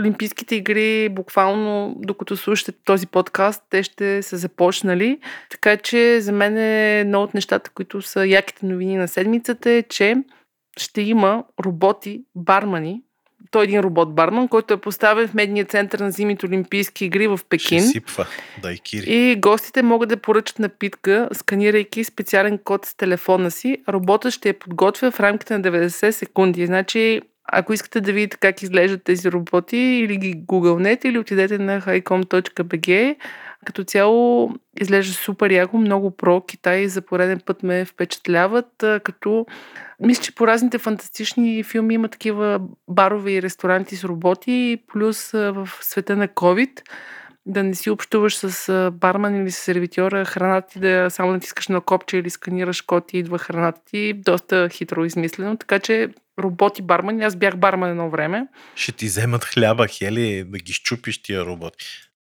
[0.00, 5.18] Олимпийските игри, буквално, докато слушате този подкаст, те ще са започнали.
[5.50, 9.82] Така че за мен е едно от нещата, които са яките новини на седмицата е,
[9.82, 10.16] че
[10.78, 13.02] ще има роботи, бармани.
[13.50, 17.40] Той е един робот-барман, който е поставен в медния център на зимите Олимпийски игри в
[17.48, 17.80] Пекин.
[17.80, 18.26] Ще сипва,
[18.62, 19.04] дайкири.
[19.08, 23.76] И гостите могат да поръчат напитка, сканирайки специален код с телефона си.
[23.88, 26.66] Роботът ще я подготвя в рамките на 90 секунди.
[26.66, 27.20] Значи,
[27.52, 33.16] ако искате да видите как изглеждат тези роботи, или ги гугълнете, или отидете на highcom.bg,
[33.64, 36.40] като цяло изглежда супер яко, много про.
[36.40, 39.46] Китай за пореден път ме впечатляват, като
[40.00, 45.68] мисля, че по разните фантастични филми има такива барове и ресторанти с роботи, плюс в
[45.80, 46.80] света на COVID
[47.46, 51.80] да не си общуваш с барман или с сервитьора, храната ти да само натискаш на
[51.80, 54.12] копче или сканираш код и идва храната ти.
[54.12, 55.56] Доста хитро измислено.
[55.56, 57.20] Така че роботи барман.
[57.20, 58.46] Аз бях барман едно време.
[58.74, 61.86] Ще ти вземат хляба, хели, да ги щупиш тия роботи.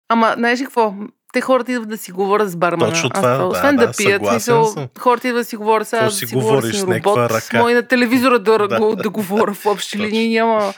[0.08, 0.94] Ама, знаеш ли какво?
[1.32, 2.92] Те хората идват да си говорят с бармана.
[2.92, 6.10] Точно това, Аз, освен да, да, пият, мисъл, хората идват да си говорят сега, да
[6.10, 7.58] си, си говоря с робот, ръка.
[7.58, 8.68] мой на телевизора да, да.
[8.68, 10.74] да, да говоря в общи линии, няма...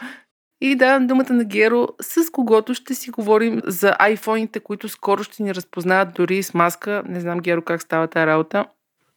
[0.60, 5.42] И да, думата на Геро, с когото ще си говорим за айфоните, които скоро ще
[5.42, 7.02] ни разпознават дори с маска.
[7.06, 8.64] Не знам, Геро, как става тази работа.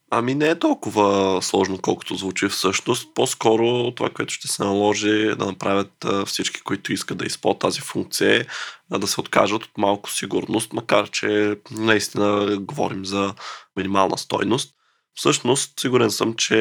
[0.09, 3.13] Ами не е толкова сложно, колкото звучи всъщност.
[3.15, 7.81] По-скоро това, което ще се наложи е да направят всички, които искат да използват тази
[7.81, 8.45] функция,
[8.91, 13.33] да се откажат от малко сигурност, макар че наистина говорим за
[13.77, 14.73] минимална стойност.
[15.13, 16.55] Всъщност, сигурен съм, че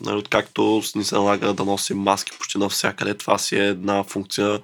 [0.00, 4.60] нали, откакто ни се налага да носим маски почти навсякъде, това си е една функция,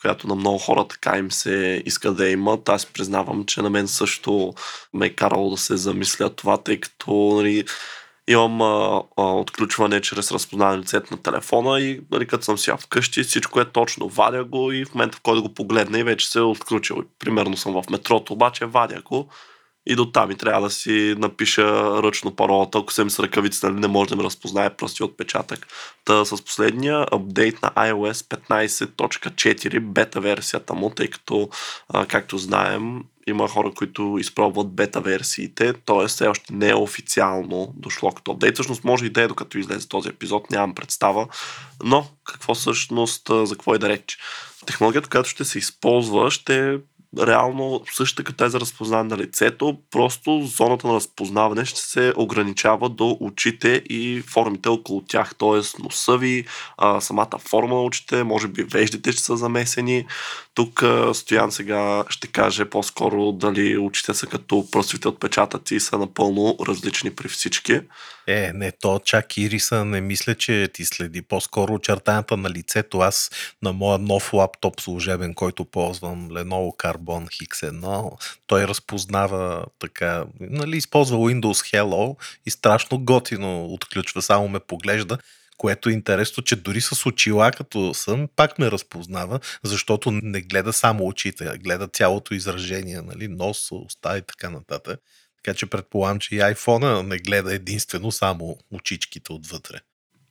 [0.00, 2.68] която на много хора така им се иска да имат.
[2.68, 4.54] Аз признавам, че на мен също
[4.94, 7.64] ме е карало да се замисля това, тъй като нали,
[8.28, 13.22] имам а, а, отключване чрез разпознаване лицето на телефона и нали, като съм сега вкъщи,
[13.22, 14.08] всичко е точно.
[14.08, 17.02] Вадя го и в момента, в който го погледна и вече се е отключил.
[17.18, 19.28] Примерно съм в метрото, обаче вадя го
[19.86, 23.80] и до там и трябва да си напиша ръчно паролата, ако съм с ръкавицата, нали,
[23.80, 25.66] не може да ме разпознае прости отпечатък.
[26.04, 31.48] Та с последния апдейт на iOS 15.4 бета версията му, тъй като,
[31.88, 36.06] а, както знаем, има хора, които изпробват бета версиите, т.е.
[36.06, 38.54] все още не е официално дошло като апдейт.
[38.54, 41.28] Всъщност може и да е докато излезе този епизод, нямам представа.
[41.84, 44.18] Но какво всъщност, за какво е да реч?
[44.66, 46.78] Технологията, която ще се използва, ще
[47.18, 52.88] реално също като е за разпознаване на лицето, просто зоната на разпознаване ще се ограничава
[52.88, 55.82] до очите и формите около тях, т.е.
[55.82, 56.46] носа ви,
[56.76, 60.06] а, самата форма на очите, може би веждите ще са замесени.
[60.54, 66.56] Тук Стоян сега ще каже по-скоро дали очите са като пръстовите отпечатъци и са напълно
[66.66, 67.80] различни при всички.
[68.30, 71.22] Е, не, то чак Ириса не мисля, че ти следи.
[71.22, 72.98] По-скоро очертанията на лицето.
[72.98, 73.30] Аз
[73.62, 78.10] на моя нов лаптоп служебен, който ползвам, Lenovo Carbon X1,
[78.46, 82.16] той разпознава така, нали, използва Windows Hello
[82.46, 85.18] и страшно готино отключва, само ме поглежда
[85.60, 90.72] което е интересно, че дори с очила, като съм, пак ме разпознава, защото не гледа
[90.72, 95.00] само очите, гледа цялото изражение, нали, нос, уста и така нататък.
[95.42, 99.80] Така че предполагам, че и iPhone не гледа единствено само очичките отвътре.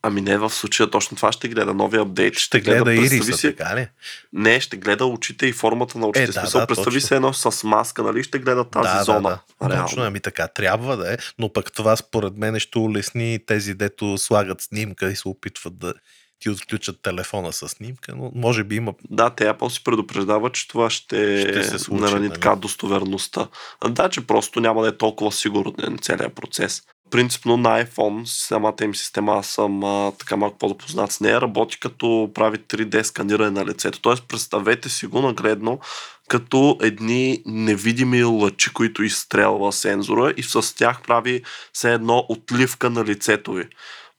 [0.02, 2.34] Ами не, в случая точно това ще гледа новия апдейт.
[2.34, 3.56] Ще, ще гледа, гледа ириса, си...
[3.56, 3.88] така ли?
[4.32, 6.24] Не, ще гледа очите и формата на очите.
[6.24, 7.08] Е, да, смисъл, да, представи точно.
[7.08, 8.24] се едно с маска, нали?
[8.24, 9.38] Ще гледа тази да, зона.
[9.62, 9.82] Да, да.
[9.82, 14.18] Точно, ами така, трябва да е, но пък това според мен ще улесни тези, дето
[14.18, 15.94] слагат снимка и се опитват да
[16.40, 18.94] ти отключат телефона с снимка, но може би има...
[19.10, 22.34] Да, те Apple си предупреждава, че това ще, ще се случи, нарани нали?
[22.34, 23.48] така достоверността.
[23.88, 26.82] Да, че просто няма да е толкова сигурен целият процес.
[27.10, 31.80] Принципно на iPhone, самата им система, аз съм а, така малко по-запознат с нея, работи
[31.80, 34.00] като прави 3D сканиране на лицето.
[34.00, 35.80] Тоест, представете си го нагледно
[36.28, 43.04] като едни невидими лъчи, които изстрелва сензора и с тях прави все едно отливка на
[43.04, 43.64] лицето ви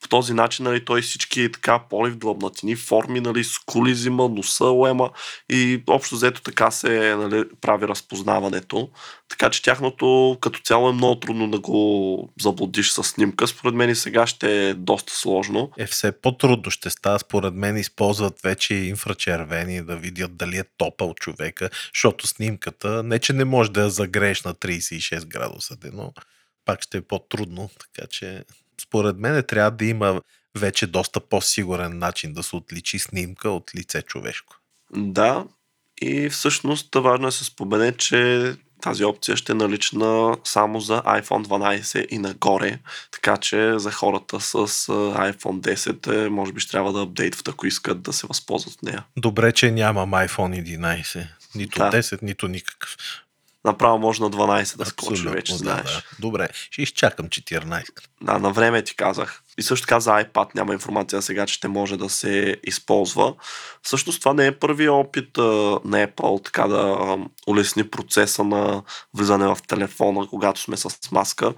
[0.02, 5.10] по този начин нали, той всички така полив, длъбнатини, форми, нали, скули взима, носа лема
[5.52, 8.90] и общо взето така се нали, прави разпознаването.
[9.30, 13.48] Така че тяхното като цяло е много трудно да го заблудиш с снимка.
[13.48, 15.72] Според мен и сега ще е доста сложно.
[15.78, 17.20] Е, все по-трудно ще става.
[17.20, 23.34] Според мен използват вече инфрачервени да видят дали е топъл човека, защото снимката не, че
[23.34, 26.14] не може да я загрееш на 36 градуса, но
[26.66, 28.44] пак ще е по-трудно, така че
[28.82, 30.22] според мен трябва да има
[30.58, 34.56] вече доста по-сигурен начин да се отличи снимка от лице човешко.
[34.96, 35.46] Да,
[36.02, 41.02] и всъщност важно е да се спомене, че тази опция ще е налична само за
[41.02, 42.80] iPhone 12 и нагоре,
[43.12, 48.02] така че за хората с iPhone 10 може би ще трябва да апдейтват, ако искат
[48.02, 49.06] да се възползват от нея.
[49.18, 51.28] Добре, че нямам iPhone 11.
[51.56, 51.92] Нито да.
[51.92, 52.98] 10, нито никакъв.
[53.66, 55.92] Направо може на 12 да скочи, вече да, знаеш.
[55.92, 56.02] Да.
[56.20, 57.84] Добре, ще изчакам 14.
[58.22, 59.42] Да, на време ти казах.
[59.58, 63.34] И също така за iPad няма информация сега, че ще може да се използва.
[63.82, 65.42] Всъщност това не е първият опит а,
[65.86, 71.54] на Apple така да улесни процеса на влизане в телефона, когато сме с маска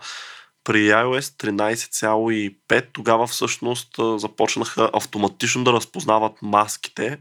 [0.63, 7.17] при iOS 13.5 тогава всъщност започнаха автоматично да разпознават маските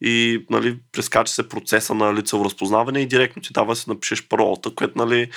[0.00, 4.28] и нали, прескача се процеса на лицево разпознаване и директно ти дава да си напишеш
[4.28, 5.30] паролата, което нали,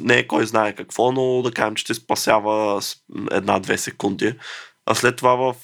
[0.00, 2.80] не е кой знае какво, но да кажем, че ти спасява
[3.30, 4.34] една-две секунди.
[4.86, 5.54] А след това в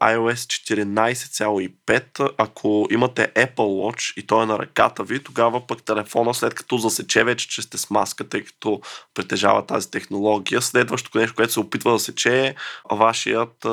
[0.00, 0.34] iOS
[0.72, 6.54] 14.5, ако имате Apple Watch и той е на ръката ви, тогава пък телефона, след
[6.54, 8.80] като засече вече, че сте с маска, тъй като
[9.14, 12.54] притежава тази технология, следващото нещо, което се опитва да сече е
[12.90, 13.66] вашият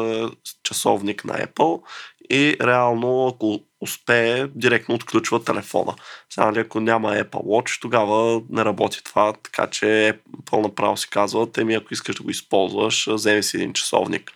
[0.63, 1.81] часовник на Apple
[2.29, 5.95] и реално, ако успее, директно отключва телефона.
[6.29, 11.09] Сега, нали, ако няма Apple Watch, тогава не работи това, така че пълна право си
[11.09, 14.31] казва, те ми ако искаш да го използваш, вземи си един часовник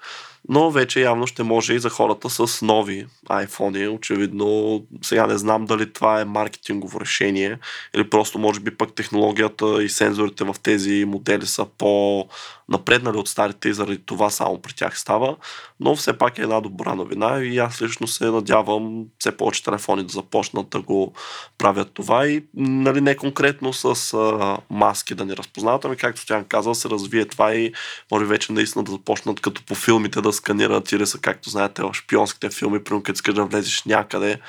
[0.49, 3.95] но вече явно ще може и за хората с нови iPhone.
[3.95, 7.57] Очевидно, сега не знам дали това е маркетингово решение
[7.95, 12.25] или просто може би пък технологията и сензорите в тези модели са по
[12.71, 15.35] напреднали от старите и заради това само при тях става,
[15.79, 20.03] но все пак е една добра новина и аз лично се надявам все повече телефони
[20.03, 21.13] да започнат да го
[21.57, 26.43] правят това и нали, не конкретно с а, маски да ни разпознават, ами както тя
[26.43, 27.73] казал, се развие това и
[28.11, 32.49] може вече наистина да започнат като по филмите да сканират ириса, както знаете в шпионските
[32.49, 34.39] филми, примерно като искаш да влезеш някъде,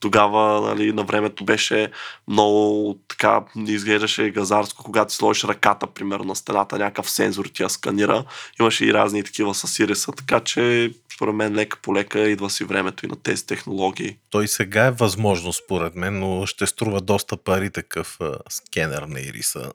[0.00, 1.90] тогава нали, на времето беше
[2.28, 8.24] много така, изглеждаше газарско, когато сложиш ръката, примерно, на стената, някакъв сензор ти я сканира.
[8.60, 12.64] Имаше и разни такива с ириса, така че според мен лека по лека идва си
[12.64, 14.16] времето и на тези технологии.
[14.30, 19.20] Той сега е възможно според мен, но ще струва доста пари такъв а, скенер на
[19.20, 19.72] ириса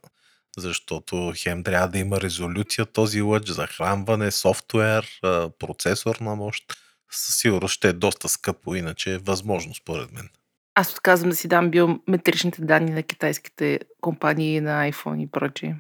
[0.58, 5.20] защото хем трябва да има резолюция този лъч, захранване, софтуер,
[5.60, 6.64] процесор на мощ.
[7.12, 10.30] Със сигурност ще е доста скъпо, иначе е възможно според мен.
[10.76, 15.76] Аз отказвам да си дам биометричните данни на китайските компании на iPhone и прочие.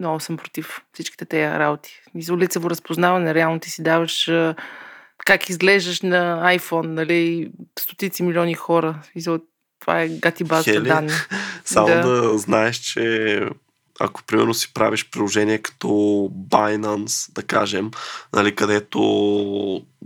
[0.00, 2.02] Много съм против всичките тези работи.
[2.14, 4.30] И лицево разпознаване, реално ти си даваш
[5.26, 9.02] как изглеждаш на iPhone, нали, стотици милиони хора.
[9.80, 11.10] Това е гати база данни.
[11.64, 12.02] Само да.
[12.02, 13.40] да знаеш, че
[14.00, 15.88] ако примерно си правиш приложение като
[16.48, 17.90] Binance, да кажем,
[18.32, 19.00] нали, където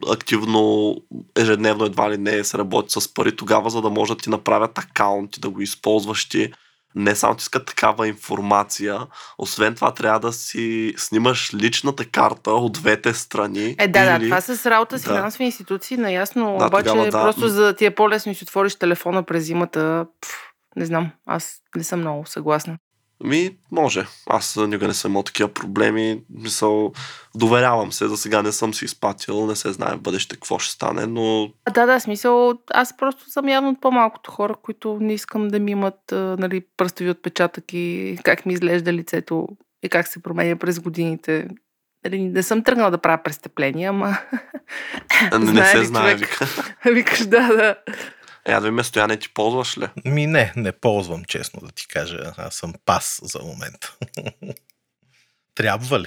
[0.09, 0.95] активно
[1.37, 4.79] ежедневно едва ли не се работи с пари, тогава за да може да ти направят
[4.79, 6.53] акаунт и да го използваш ти,
[6.95, 9.01] не само ти искат такава информация,
[9.39, 13.77] освен това трябва да си снимаш личната карта от двете страни.
[13.79, 14.29] Е, да, или...
[14.29, 15.15] да, това с работа с да.
[15.15, 17.23] финансови институции, наясно, да, обаче тогава, да.
[17.23, 20.31] просто за да ти е по-лесно и си отвориш телефона през зимата, пф,
[20.77, 22.79] не знам, аз не съм много съгласна.
[23.25, 24.07] Ми, може.
[24.27, 26.23] Аз никога не съм имал такива проблеми.
[26.31, 26.93] Мисъл,
[27.35, 30.73] доверявам се, за сега не съм си изпатил, не се знае в бъдеще какво ще
[30.73, 31.53] стане, но...
[31.75, 35.71] Да, да, смисъл, аз просто съм явно от по-малкото хора, които не искам да ми
[35.71, 39.49] имат нали, пръстови отпечатък и как ми изглежда лицето
[39.83, 41.49] и как се променя през годините.
[42.05, 44.19] Нали, не съм тръгнала да правя престъпления, ама...
[45.33, 46.39] Не, не се знае, човек?
[46.85, 47.77] Викаш, да, да.
[48.47, 49.89] Е, ви Стояне, ти ползваш ли?
[50.05, 52.33] Ми не, не ползвам, честно да ти кажа.
[52.37, 53.95] Аз съм пас за момента.
[55.55, 56.07] Трябва ли?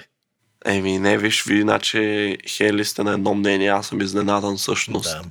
[0.66, 5.10] Еми, не, виж, ви, иначе Хели сте на едно мнение, аз съм изненадан всъщност.
[5.10, 5.24] Да.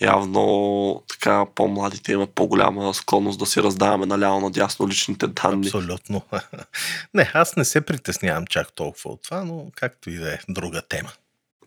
[0.00, 5.66] Явно така по-младите имат по-голяма склонност да си раздаваме наляво надясно личните данни.
[5.66, 6.22] Абсолютно.
[7.14, 10.82] не, аз не се притеснявам чак толкова от това, но както и да е друга
[10.82, 11.12] тема.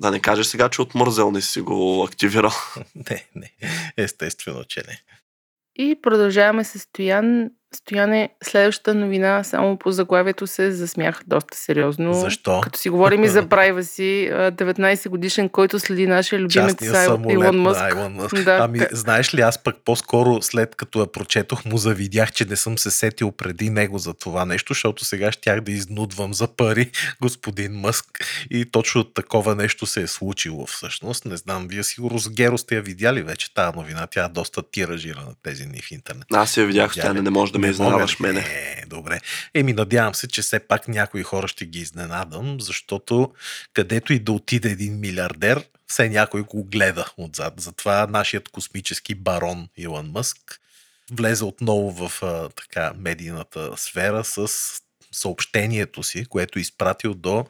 [0.01, 2.51] Да не кажеш сега, че от мързел не си го активирал.
[3.09, 3.51] не, не.
[3.97, 5.01] Естествено, че не.
[5.75, 12.13] И продължаваме с Стоян Стояне, следващата новина, само по заглавието се засмях доста сериозно.
[12.13, 12.61] Защо?
[12.61, 13.47] Като си говорим и за
[13.81, 16.75] си, 19 годишен, който следи нашия любимец
[17.29, 17.81] Илон Мъск.
[17.91, 18.43] Илон Мъск.
[18.43, 18.57] Да.
[18.61, 22.77] Ами, знаеш ли, аз пък по-скоро след като я прочетох, му завидях, че не съм
[22.77, 27.71] се сетил преди него за това нещо, защото сега щях да изнудвам за пари господин
[27.73, 28.05] Мъск.
[28.51, 31.25] И точно такова нещо се е случило всъщност.
[31.25, 34.07] Не знам, вие сигурно с Геро сте я видяли вече тази новина.
[34.07, 36.25] Тя е доста тиражирана тези дни в интернет.
[36.33, 38.41] Аз я видях, тя не, не може да ме изненадаш мене.
[38.41, 39.19] Не, добре.
[39.53, 43.33] Еми, надявам се, че все пак някои хора ще ги изненадам, защото
[43.73, 47.53] където и да отиде един милиардер, все някой го гледа отзад.
[47.57, 50.59] Затова нашият космически барон Илон Мъск
[51.11, 54.47] влезе отново в а, така медийната сфера с
[55.11, 57.45] съобщението си, което е изпратил до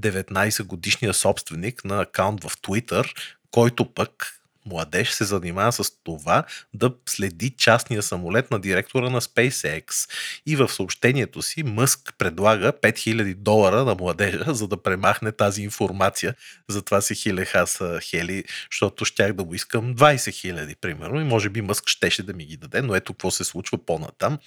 [0.00, 3.16] 19 годишния собственик на акаунт в Twitter,
[3.50, 4.37] който пък
[4.70, 6.44] младеж се занимава с това
[6.74, 10.10] да следи частния самолет на директора на SpaceX.
[10.46, 16.34] И в съобщението си Мъск предлага 5000 долара на младежа, за да премахне тази информация.
[16.68, 21.48] Затова си хилех аз Хели, защото щях да го искам 20 000, примерно, и може
[21.48, 24.38] би Мъск щеше да ми ги даде, но ето какво се случва по-натам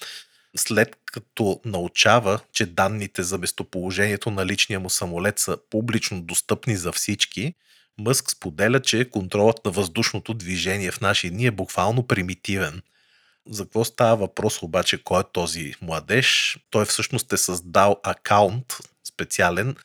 [0.56, 6.92] след като научава, че данните за местоположението на личния му самолет са публично достъпни за
[6.92, 7.54] всички,
[7.98, 12.82] Мъск споделя, че контролът на въздушното движение в наши дни е буквално примитивен.
[13.50, 16.58] За какво става въпрос обаче, кой е този младеж?
[16.70, 19.76] Той всъщност е създал акаунт специален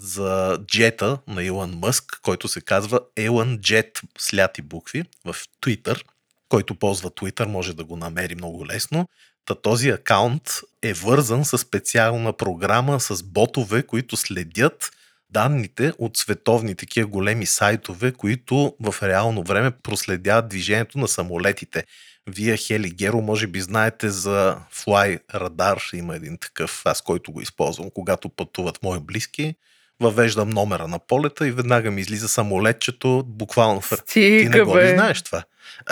[0.00, 6.04] за джета на Илон Мъск, който се казва Elon Jet с ляти букви в Twitter.
[6.48, 9.08] Който ползва Twitter може да го намери много лесно.
[9.44, 14.90] Та този акаунт е вързан с специална програма с ботове, които следят
[15.34, 21.84] данните от световни такива големи сайтове, които в реално време проследяват движението на самолетите.
[22.26, 27.40] Вие, Хели Геро, може би знаете за Fly Radar, има един такъв, аз който го
[27.40, 29.54] използвам, когато пътуват мои близки.
[30.00, 34.88] Въвеждам номера на полета и веднага ми излиза самолетчето, буквално в Ти не го ли
[34.88, 35.42] знаеш това?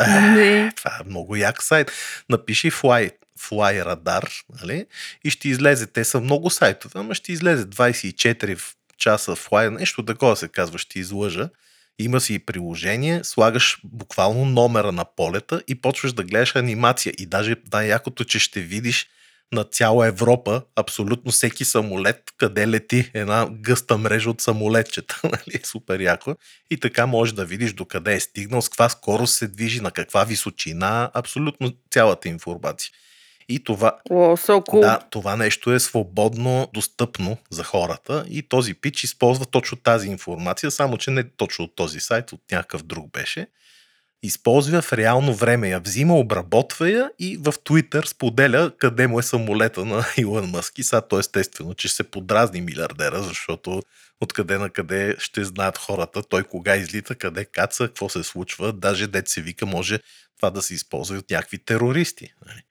[0.09, 0.72] Не.
[0.76, 1.93] това е много як сайт.
[2.28, 4.86] Напиши Fly Fly Radar, нали?
[5.24, 5.86] И ще излезе.
[5.86, 10.78] Те са много сайтове, ама ще излезе 24 в часа флай, нещо такова се казва,
[10.78, 11.48] ще излъжа.
[11.98, 17.12] Има си и приложение, слагаш буквално номера на полета и почваш да гледаш анимация.
[17.18, 19.07] И даже най-якото, че ще видиш
[19.53, 25.20] на цяла Европа абсолютно всеки самолет, къде лети една гъста мрежа от самолетчета.
[25.24, 25.61] Нали?
[25.64, 26.34] Супер яко.
[26.70, 30.24] И така можеш да видиш докъде е стигнал, с каква скорост се движи, на каква
[30.24, 32.90] височина, абсолютно цялата информация.
[33.55, 34.80] И това, О, so cool.
[34.80, 40.70] да, това нещо е свободно достъпно за хората и този пич използва точно тази информация,
[40.70, 43.46] само че не точно от този сайт, от някакъв друг беше.
[44.22, 49.22] Използва в реално време я, взима, обработва я и в Twitter споделя къде му е
[49.22, 50.78] самолета на Илон Мъск.
[50.78, 53.82] И сега то естествено, че се подразни милиардера, защото
[54.20, 58.72] откъде на къде ще знаят хората, той кога излита, къде каца, какво се случва.
[58.72, 59.98] Даже дет се вика, може
[60.36, 62.34] това да се използва и от някакви терористи.
[62.46, 62.62] Нали?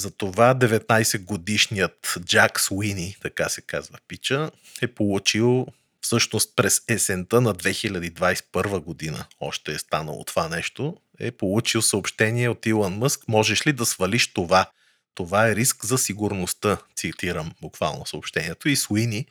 [0.00, 4.50] Затова 19 годишният Джак Суини, така се казва пича,
[4.82, 5.66] е получил
[6.00, 12.66] всъщност през есента на 2021 година, още е станало това нещо, е получил съобщение от
[12.66, 14.66] Илон Мъск, можеш ли да свалиш това?
[15.14, 18.68] Това е риск за сигурността, цитирам буквално съобщението.
[18.68, 19.26] И Суини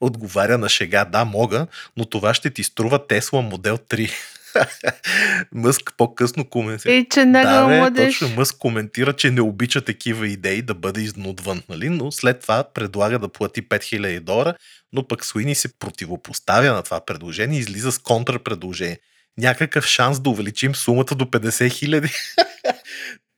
[0.00, 1.66] отговаря на шега, да, мога,
[1.96, 4.12] но това ще ти струва Тесла модел 3.
[5.52, 6.92] Мъск по-късно коментира.
[6.92, 8.18] И че него да, бе, младеж.
[8.18, 11.88] точно Мъск коментира, че не обича такива идеи да бъде изнудван, нали?
[11.88, 14.54] но след това предлага да плати 5000 долара,
[14.92, 18.98] но пък Суини се противопоставя на това предложение и излиза с контрапредложение.
[19.38, 22.10] Някакъв шанс да увеличим сумата до 50 хиляди.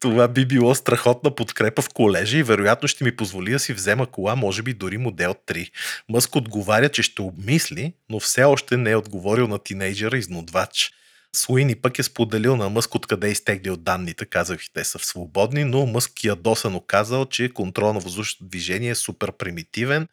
[0.04, 4.06] Това би било страхотна подкрепа в колежа и вероятно ще ми позволи да си взема
[4.06, 5.70] кола, може би дори модел 3.
[6.08, 10.90] Мъск отговаря, че ще обмисли, но все още не е отговорил на тинейджера изнудвач.
[11.36, 15.86] Суини пък е споделил на Мъск откъде е изтеглил данните, казах те са свободни, но
[15.86, 20.08] Мъск ядосано казал, че контрол на въздушното движение е супер примитивен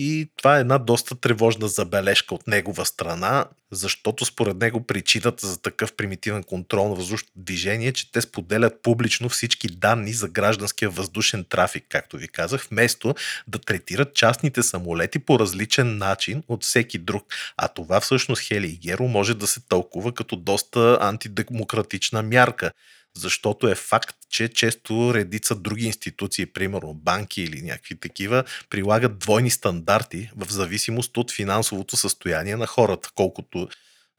[0.00, 5.62] и това е една доста тревожна забележка от негова страна, защото според него причината за
[5.62, 10.90] такъв примитивен контрол на въздушното движение е, че те споделят публично всички данни за гражданския
[10.90, 13.14] въздушен трафик, както ви казах, вместо
[13.48, 17.24] да третират частните самолети по различен начин от всеки друг.
[17.56, 22.70] А това всъщност Хели и Геро може да се тълкува като доста антидемократична мярка
[23.16, 29.50] защото е факт, че често редица други институции, примерно банки или някакви такива, прилагат двойни
[29.50, 33.10] стандарти в зависимост от финансовото състояние на хората.
[33.14, 33.68] Колкото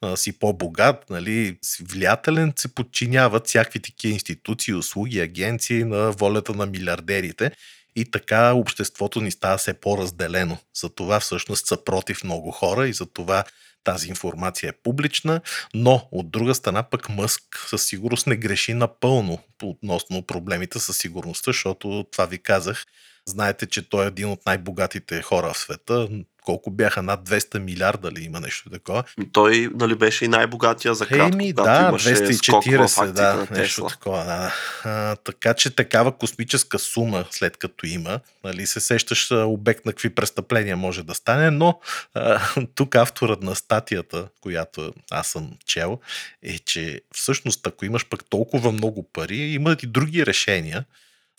[0.02, 6.66] а, си по-богат, нали, влиятелен, се подчиняват всякакви такива институции, услуги, агенции на волята на
[6.66, 7.52] милиардерите
[7.96, 10.58] и така обществото ни става все по-разделено.
[10.82, 13.44] За това всъщност са против много хора и за това
[13.84, 15.42] тази информация е публична,
[15.74, 21.50] но от друга страна пък Мъск със сигурност не греши напълно относно проблемите със сигурността,
[21.50, 22.86] защото това ви казах,
[23.26, 26.10] знаете, че той е един от най-богатите хора в света,
[26.50, 29.04] колко бяха над 200 милиарда ли има нещо такова.
[29.32, 33.48] Той нали, беше и най-богатия за кратко, Еми, да, имаше скок в 240, акциите да,
[33.52, 34.24] нещо такова.
[34.26, 34.54] Да.
[34.84, 40.10] А, така че такава космическа сума, след като има, нали, се сещаш обект на какви
[40.10, 41.80] престъпления може да стане, но
[42.14, 42.42] а,
[42.76, 46.00] тук авторът на статията, която аз съм чел,
[46.44, 50.86] е, че всъщност ако имаш пък толкова много пари, има и други решения,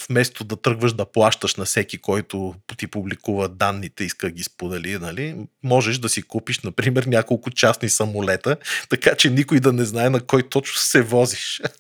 [0.09, 4.99] вместо да тръгваш да плащаш на всеки, който ти публикува данните, иска да ги сподели,
[4.99, 8.57] нали, можеш да си купиш, например, няколко частни самолета,
[8.89, 11.61] така че никой да не знае на кой точно се возиш.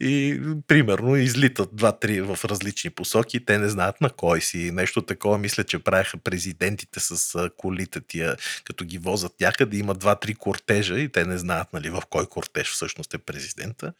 [0.00, 4.70] И, примерно, излитат два-три в различни посоки, те не знаят на кой си.
[4.72, 10.34] Нещо такова, мисля, че правяха президентите с колите тия, като ги возят някъде, има два-три
[10.34, 13.92] кортежа и те не знаят, нали, в кой кортеж всъщност е президента.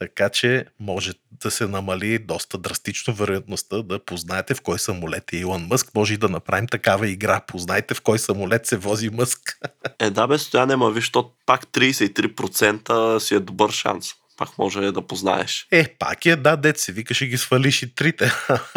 [0.00, 5.36] Така че може да се намали доста драстично вероятността да познаете в кой самолет е
[5.36, 5.94] Илон Мъск.
[5.94, 7.40] Може и да направим такава игра.
[7.46, 9.58] Познайте в кой самолет се вози Мъск.
[9.98, 14.12] Е, да, бе, стояне, ма виж, то пак 33% си е добър шанс.
[14.36, 15.66] Пак може да познаеш.
[15.70, 18.32] Е, пак е, да, дет се викаше ги свалиш и трите.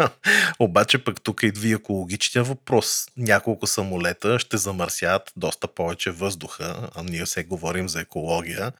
[0.58, 3.06] Обаче пък тук идва и екологичния въпрос.
[3.16, 8.72] Няколко самолета ще замърсяват доста повече въздуха, а ние се говорим за екология.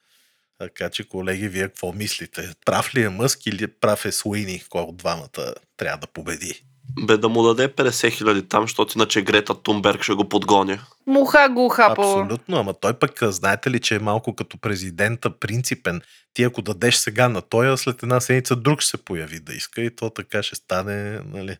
[0.58, 2.52] Така че, колеги, вие какво мислите?
[2.64, 4.62] Прав ли е Мъск или прав е Суини?
[4.68, 6.64] Кой от двамата трябва да победи?
[7.00, 10.86] Бе да му даде 50 хиляди там, защото иначе Грета Тунберг ще го подгоня.
[11.06, 12.22] Муха го хапала.
[12.22, 16.02] Абсолютно, ама той пък, знаете ли, че е малко като президента принципен.
[16.34, 19.82] Ти ако дадеш сега на тоя, след една седмица друг ще се появи да иска
[19.82, 21.56] и то така ще стане, нали,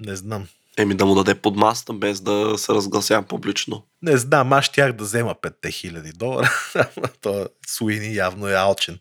[0.00, 0.46] не знам.
[0.78, 3.82] Еми да му даде под маста, без да се разгласявам публично.
[4.02, 6.50] Не знам, аз щях да взема 5000 долара.
[6.74, 8.98] Ама то Суини явно е алчен.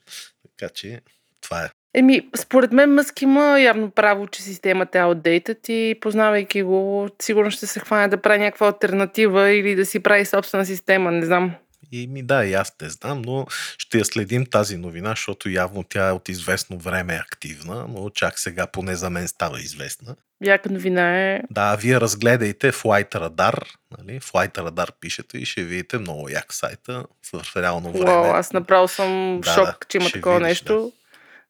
[0.57, 1.01] Така че
[1.41, 1.69] това е.
[1.93, 7.51] Еми, според мен Мъск има явно право, че системата е outdated и познавайки го, сигурно
[7.51, 11.55] ще се хване да прави някаква альтернатива или да си прави собствена система, не знам.
[11.91, 13.45] И ми да, и аз не знам, но
[13.78, 18.39] ще я следим тази новина, защото явно тя е от известно време активна, но чак
[18.39, 20.15] сега поне за мен става известна.
[20.43, 21.41] Яка новина е.
[21.51, 23.61] Да, вие разгледайте Flight Radar,
[23.97, 24.19] нали?
[24.19, 28.11] Flight Radar пишете и ще видите много як сайта в реално време.
[28.11, 30.91] Уау, аз направо съм Да, шок, че има такова видиш, нещо.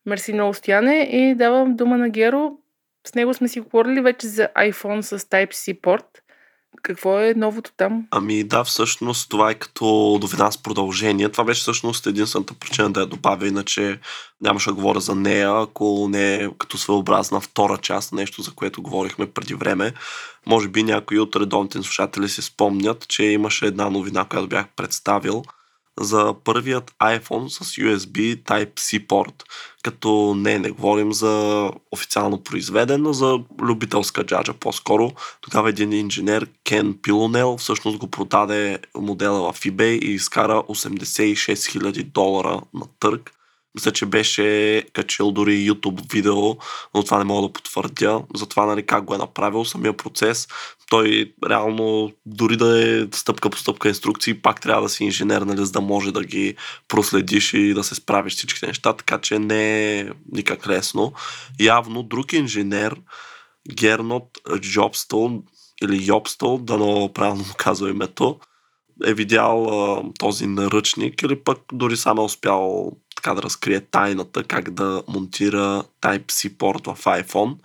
[0.06, 1.10] Мерси много, Стояне.
[1.12, 2.52] И давам дума на Геро.
[3.08, 6.24] С него сме си говорили вече за iPhone с Type-C порт.
[6.82, 8.08] Какво е новото там?
[8.12, 9.86] Ами да, всъщност това е като
[10.22, 11.30] новина с продължение.
[11.30, 14.00] Това беше всъщност единствената причина да я добавя, иначе
[14.42, 18.82] нямаше да говоря за нея, ако не е като своеобразна втора част, нещо за което
[18.82, 19.94] говорихме преди време.
[20.46, 25.44] Може би някои от редовните слушатели си спомнят, че имаше една новина, която бях представил–
[26.00, 29.44] за първият iPhone с USB Type-C порт.
[29.84, 35.12] Като не, не говорим за официално произведен, но за любителска джаджа по-скоро.
[35.42, 42.04] Тогава един инженер Кен Пилонел всъщност го продаде модела в eBay и изкара 86 000
[42.04, 43.37] долара на търг
[43.78, 46.58] мисля, че беше качил дори YouTube видео,
[46.96, 48.22] но това не мога да потвърдя.
[48.36, 50.48] Затова нали, как го е направил самия процес.
[50.90, 55.66] Той реално, дори да е стъпка по стъпка инструкции, пак трябва да си инженер, нали,
[55.66, 56.56] за да може да ги
[56.88, 61.14] проследиш и да се справиш всичките неща, така че не е никак лесно.
[61.60, 62.96] Явно друг инженер,
[63.76, 65.44] Гернот Джобстол
[65.84, 68.40] или Йобстол, дано правилно му казва името,
[69.06, 72.92] е видял а, този наръчник или пък дори сам е успял
[73.28, 77.56] така да разкрие тайната как да монтира Type-C порт в iPhone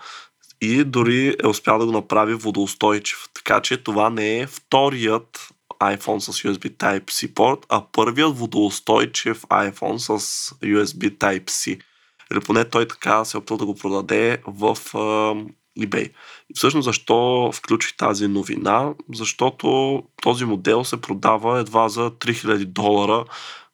[0.60, 3.18] и дори е успял да го направи водоустойчив.
[3.34, 5.48] Така че това не е вторият
[5.80, 11.80] iPhone с USB Type-C порт, а първият водоустойчив iPhone с USB Type-C.
[12.32, 14.76] Или поне той така се е опитал да го продаде в
[15.78, 16.10] eBay.
[16.50, 18.94] И всъщност защо включих тази новина?
[19.14, 23.24] Защото този модел се продава едва за 3000 долара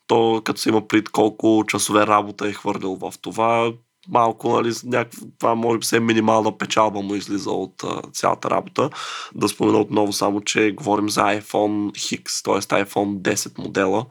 [0.08, 3.72] то като се има пред колко часове работа е хвърлил в това,
[4.08, 8.50] малко, нали, някаква, това може би се е минимална печалба му излиза от а, цялата
[8.50, 8.90] работа.
[9.34, 12.84] Да спомена отново само, че говорим за iPhone X, т.е.
[12.84, 14.06] iPhone 10 модела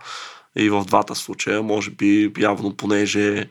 [0.58, 3.50] и в двата случая, може би явно понеже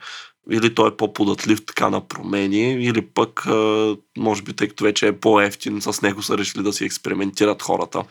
[0.51, 3.47] или той е по-податлив така на промени, или пък
[4.18, 8.03] може би тъй като вече е по-ефтин, с него са решили да си експериментират хората.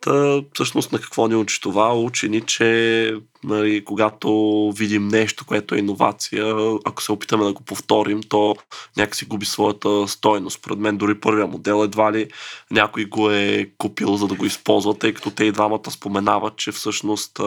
[0.00, 1.94] Та, всъщност на какво ни учи това?
[1.94, 3.14] Учи ни, че
[3.44, 8.56] нали, когато видим нещо, което е иновация, ако се опитаме да го повторим, то
[8.96, 10.58] някакси губи своята стойност.
[10.58, 12.28] Според мен дори първия модел едва ли
[12.70, 16.72] някой го е купил, за да го използва, тъй като те и двамата споменават, че
[16.72, 17.40] всъщност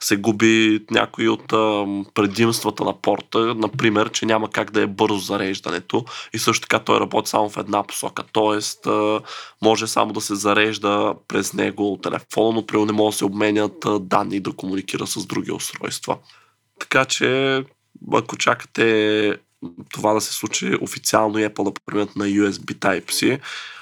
[0.00, 1.48] се губи някои от
[2.14, 3.54] предимствата на порта.
[3.54, 7.56] Например, че няма как да е бързо зареждането и също така той работи само в
[7.56, 8.22] една посока.
[8.32, 8.86] Тоест,
[9.62, 14.40] може само да се зарежда през него телефона, но не може да се обменят данни
[14.40, 16.18] да комуникира с с други устройства.
[16.78, 17.62] Така че,
[18.12, 19.36] ако чакате
[19.92, 23.40] това да се случи официално и Apple да преминат на USB Type-C,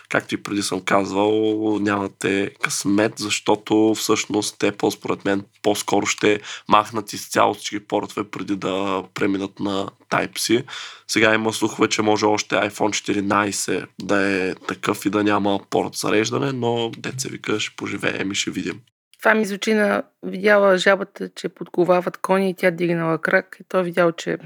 [0.09, 7.13] както и преди съм казвал, нямате късмет, защото всъщност Apple според мен по-скоро ще махнат
[7.13, 10.65] изцяло всички портове преди да преминат на Type-C.
[11.09, 15.95] Сега има слухове, че може още iPhone 14 да е такъв и да няма порт
[15.95, 18.81] зареждане, но деца вика ще поживеем и ще видим.
[19.19, 23.83] Това ми звучи на видяла жабата, че подковават кони и тя дигнала крак и той
[23.83, 24.39] видял, че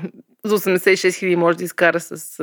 [0.45, 2.39] за 86 хиляди може да изкара с,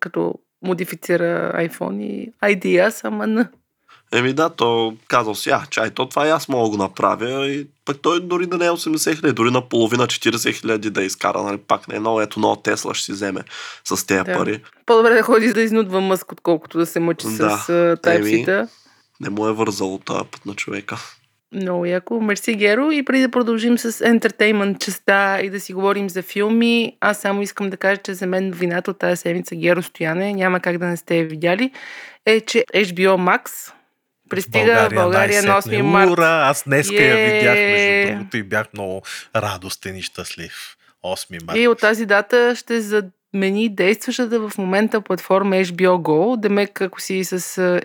[0.00, 3.48] като модифицира iPhone и IDS, ама на.
[4.12, 7.46] Еми да, то казал си, а, чай, то това и аз мога да го направя.
[7.46, 11.02] И пък той дори да не е 80 хиляди, дори на половина 40 хиляди да
[11.02, 13.40] изкара, нали, пак не е много, ето нова Тесла ще си вземе
[13.84, 14.36] с тези да.
[14.36, 14.62] пари.
[14.86, 17.58] По-добре да ходи да изнудва мъск, отколкото да се мъчи да.
[17.58, 18.68] с тайпсита.
[19.20, 20.96] Не му е вързал този път на човека.
[21.54, 22.20] Много яко.
[22.20, 22.90] Мерси, Геро.
[22.90, 27.42] И преди да продължим с ентертеймент частта и да си говорим за филми, аз само
[27.42, 30.86] искам да кажа, че за мен новината от тази седмица Геро Стояне, няма как да
[30.86, 31.70] не сте я видяли,
[32.26, 33.72] е, че HBO Max
[34.30, 36.10] пристига в България, на 8 март.
[36.10, 36.48] Ура!
[36.48, 36.94] Аз днес е...
[36.94, 39.02] я видях, между другото, и бях много
[39.36, 40.76] радостен и щастлив.
[41.04, 41.56] 8 март.
[41.58, 46.40] И от тази дата ще замени действащата в момента платформа HBO Go.
[46.40, 47.38] Демек, ако си с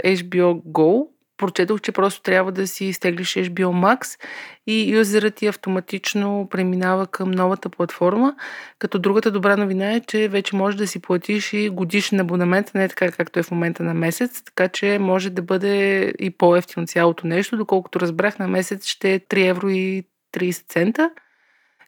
[0.06, 1.08] HBO Go,
[1.40, 4.20] прочетох, че просто трябва да си изтеглиш HBO Max
[4.68, 8.36] и юзерът ти автоматично преминава към новата платформа.
[8.80, 12.88] Като другата добра новина е, че вече може да си платиш и годишен абонамент, не
[12.88, 17.28] така както е в момента на месец, така че може да бъде и по-ефтино цялото
[17.28, 21.10] нещо, доколкото разбрах на месец ще е 3 евро и 30 цента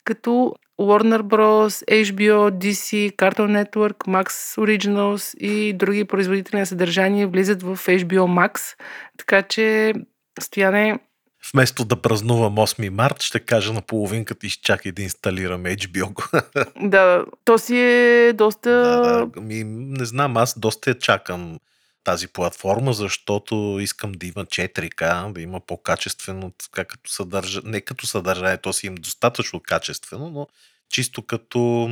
[0.03, 7.63] като Warner Bros., HBO, DC, Cartoon Network, Max Originals и други производители на съдържание влизат
[7.63, 8.59] в HBO Max.
[9.17, 9.93] Така че,
[10.39, 10.99] Стояне,
[11.53, 16.43] Вместо да празнувам 8 март, ще кажа на половинката изчакай да инсталирам HBO.
[16.89, 18.69] да, то си е доста...
[18.69, 21.59] Да, да, ми, не знам, аз доста я чакам
[22.03, 28.07] тази платформа, защото искам да има 4K, да има по-качествено, така като съдържа, не като
[28.07, 30.47] съдържание, то си им достатъчно качествено, но
[30.89, 31.89] чисто като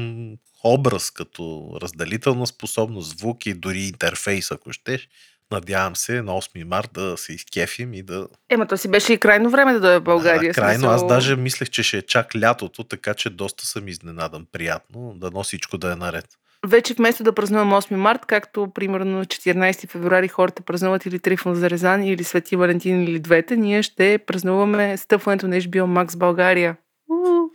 [0.64, 5.08] образ, като разделителна способност, звук и дори интерфейс, ако щеш.
[5.52, 8.28] Надявам се на 8 март да се изкефим и да...
[8.50, 10.54] Ема, то си беше и крайно време да дойде в България.
[10.54, 10.80] Да, крайно.
[10.80, 10.96] Смисъл...
[10.96, 14.48] Аз даже мислех, че ще е чак лятото, така че доста съм изненадан.
[14.52, 15.14] Приятно.
[15.16, 16.26] Дано всичко да е наред.
[16.68, 22.04] Вече вместо да празнувам 8 март, както примерно 14 февруари хората празнуват или Трифон Зарезан,
[22.04, 26.76] или Свети Валентин, или двете, ние ще празнуваме стъпването на HBO Max България.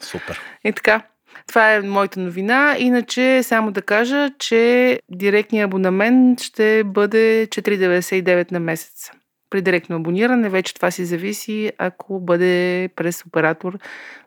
[0.01, 0.41] Супер.
[0.65, 1.03] И така.
[1.49, 2.77] Това е моята новина.
[2.79, 9.11] Иначе само да кажа, че директният абонамент ще бъде 4,99 на месец.
[9.51, 13.79] При директно абониране вече това си зависи, ако бъде през оператор.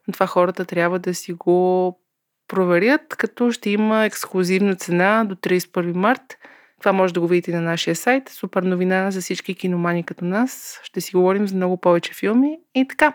[0.07, 1.99] Но това хората трябва да си го
[2.48, 6.38] проверят, като ще има ексклюзивна цена до 31 март.
[6.80, 8.30] Това може да го видите на нашия сайт.
[8.30, 10.80] Супер новина за всички киномани като нас.
[10.84, 12.58] Ще си говорим за много повече филми.
[12.76, 13.14] И така,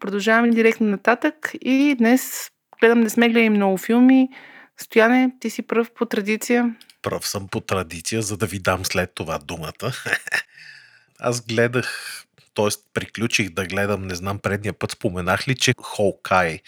[0.00, 1.52] продължаваме директно нататък.
[1.60, 2.50] И днес
[2.80, 4.28] гледам, не сме гледали много филми.
[4.76, 6.74] Стояне, ти си пръв по традиция.
[7.02, 9.92] Пръв съм по традиция, за да ви дам след това думата.
[11.18, 12.22] Аз гледах,
[12.54, 12.68] т.е.
[12.94, 16.60] приключих да гледам, не знам, предния път споменах ли, че Холкай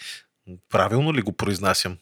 [0.69, 1.97] Правилно ли го произнасям?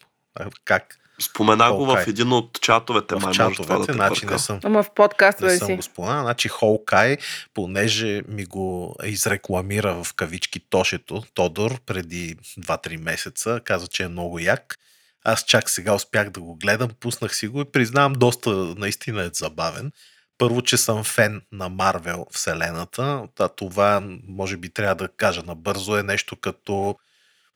[0.64, 0.98] Как?
[1.20, 3.14] Спомена го в един от чатовете.
[3.14, 4.60] В чатовете, да значи не съм.
[4.64, 5.58] Ама в подкаста не си.
[5.58, 6.20] съм го спомена.
[6.20, 7.16] Значи Холкай,
[7.54, 14.38] понеже ми го изрекламира в кавички Тошето, Тодор, преди 2-3 месеца, каза, че е много
[14.38, 14.78] як.
[15.24, 19.30] Аз чак сега успях да го гледам, пуснах си го и признавам, доста наистина е
[19.32, 19.92] забавен.
[20.38, 23.28] Първо, че съм фен на Марвел вселената.
[23.56, 26.96] това, може би трябва да кажа набързо, е нещо като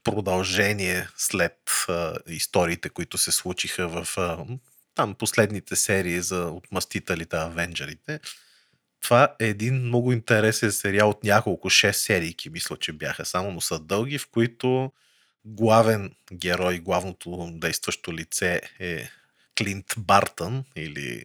[0.05, 4.45] продължение след а, историите, които се случиха в а,
[4.95, 8.21] там последните серии за отмъстителите, авенджерите.
[9.01, 13.61] Това е един много интересен сериал от няколко, 6 серии, мисля, че бяха само, но
[13.61, 14.93] са дълги, в които
[15.45, 19.09] главен герой, главното действащо лице е
[19.59, 21.25] Клинт Бартън или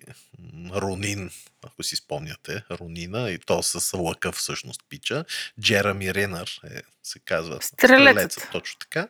[0.75, 1.32] Ронин,
[1.63, 5.25] ако си спомняте, Ронина, и то с лъка всъщност пича.
[5.61, 7.61] Джерами Ренър е, се казва.
[7.61, 8.49] Стрелецът.
[8.51, 9.07] Точно така.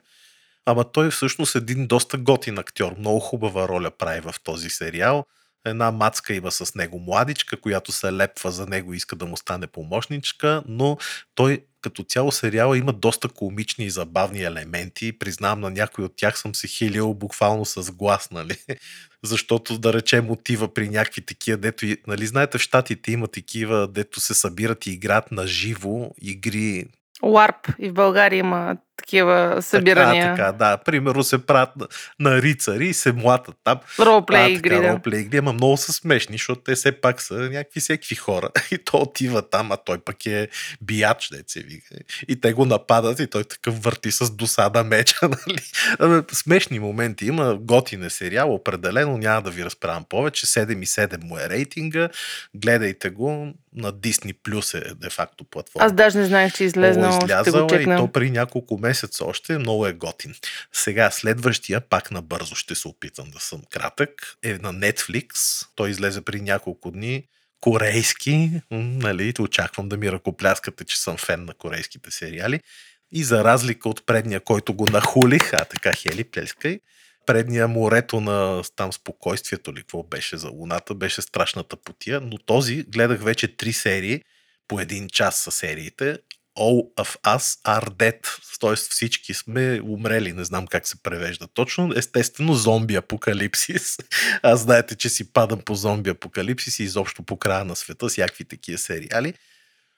[0.65, 2.95] Ама той всъщност е един доста готин актьор.
[2.97, 5.25] Много хубава роля прави в този сериал.
[5.65, 9.37] Една мацка има с него младичка, която се лепва за него и иска да му
[9.37, 10.97] стане помощничка, но
[11.35, 15.19] той като цяло сериала има доста комични и забавни елементи.
[15.19, 18.57] Признавам, на някой от тях съм се хилил буквално с глас, нали?
[19.23, 24.19] Защото, да речем, мотива при някакви такива, дето, нали, знаете, в Штатите има такива, дето
[24.19, 26.85] се събират и играят на живо игри.
[27.23, 30.35] Ларп и в България има такива събирания.
[30.35, 30.77] Така, така, да.
[30.77, 31.87] Примерно се правят на,
[32.19, 33.79] на рицари и се млатат там.
[33.99, 34.93] Ролплей игри, да.
[34.93, 38.49] Ролплей игри, ама много са смешни, защото те все пак са някакви всеки хора.
[38.71, 40.47] И то отива там, а той пък е
[40.81, 41.95] бияч, де се вика.
[42.27, 46.23] И те го нападат и той такъв върти с досада меча, нали?
[46.31, 50.45] Смешни моменти има, готин е сериал, определено няма да ви разправям повече.
[50.45, 52.09] 7,7 му е рейтинга.
[52.55, 55.85] Гледайте го, на Disney Plus е де-факто платформа.
[55.85, 57.19] Аз даже не знаех, че излезна.
[57.23, 60.35] Излязъл е и то при няколко месец още, много е готин.
[60.73, 64.11] Сега следващия, пак набързо ще се опитам да съм кратък,
[64.43, 65.29] е на Netflix.
[65.75, 67.23] Той излезе при няколко дни.
[67.61, 72.59] Корейски, нали, очаквам да ми ръкопляскате, че съм фен на корейските сериали.
[73.11, 76.79] И за разлика от предния, който го нахулих, а така Хели, плескай,
[77.25, 82.83] предния морето на там спокойствието ли, какво беше за Луната, беше страшната потия, но този
[82.83, 84.21] гледах вече три серии,
[84.67, 86.17] по един час са сериите,
[86.57, 88.19] All of us are dead,
[88.59, 88.75] т.е.
[88.75, 91.93] всички сме умрели, не знам как се превежда точно.
[91.95, 93.97] Естествено, зомби апокалипсис.
[94.43, 98.45] Аз знаете, че си падам по зомби апокалипсис и изобщо по края на света, всякакви
[98.45, 99.33] такива сериали.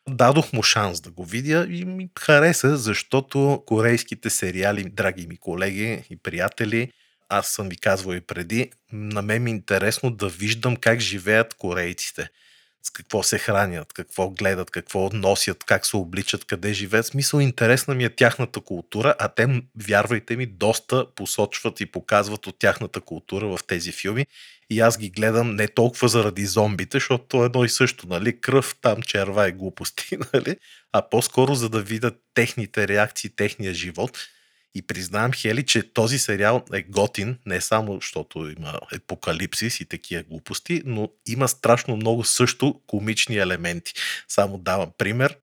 [0.09, 6.03] Дадох му шанс да го видя и ми хареса, защото корейските сериали, драги ми колеги
[6.09, 6.91] и приятели,
[7.29, 11.53] аз съм ви казвал и преди, на мен ми е интересно да виждам как живеят
[11.53, 12.29] корейците
[12.83, 17.05] с какво се хранят, какво гледат, какво носят, как се обличат, къде живеят.
[17.05, 22.59] Смисъл, интересна ми е тяхната култура, а те, вярвайте ми, доста посочват и показват от
[22.59, 24.25] тяхната култура в тези филми.
[24.69, 28.41] И аз ги гледам не толкова заради зомбите, защото то е едно и също, нали?
[28.41, 30.55] Кръв, там черва и глупости, нали?
[30.91, 34.17] А по-скоро за да видят техните реакции, техния живот–
[34.75, 40.23] и признавам, Хели, че този сериал е готин, не само защото има епокалипсис и такива
[40.23, 43.93] глупости, но има страшно много също комични елементи.
[44.27, 45.37] Само давам пример.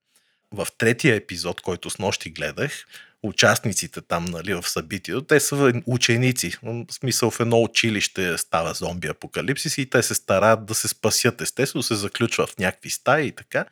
[0.53, 2.87] В третия епизод, който с нощи гледах,
[3.22, 6.57] участниците там нали, в събитието, те са ученици.
[6.62, 11.41] В смисъл в едно училище става зомби апокалипсис и те се стараят да се спасят.
[11.41, 13.64] Естествено се заключва в някакви стаи и така.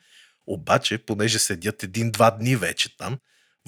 [0.47, 3.17] Обаче, понеже седят един-два дни вече там,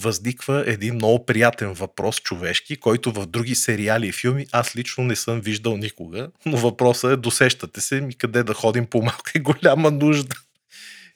[0.01, 5.15] възниква един много приятен въпрос човешки, който в други сериали и филми аз лично не
[5.15, 6.29] съм виждал никога.
[6.45, 10.35] Но въпросът е, досещате се ми къде да ходим по малка и голяма нужда.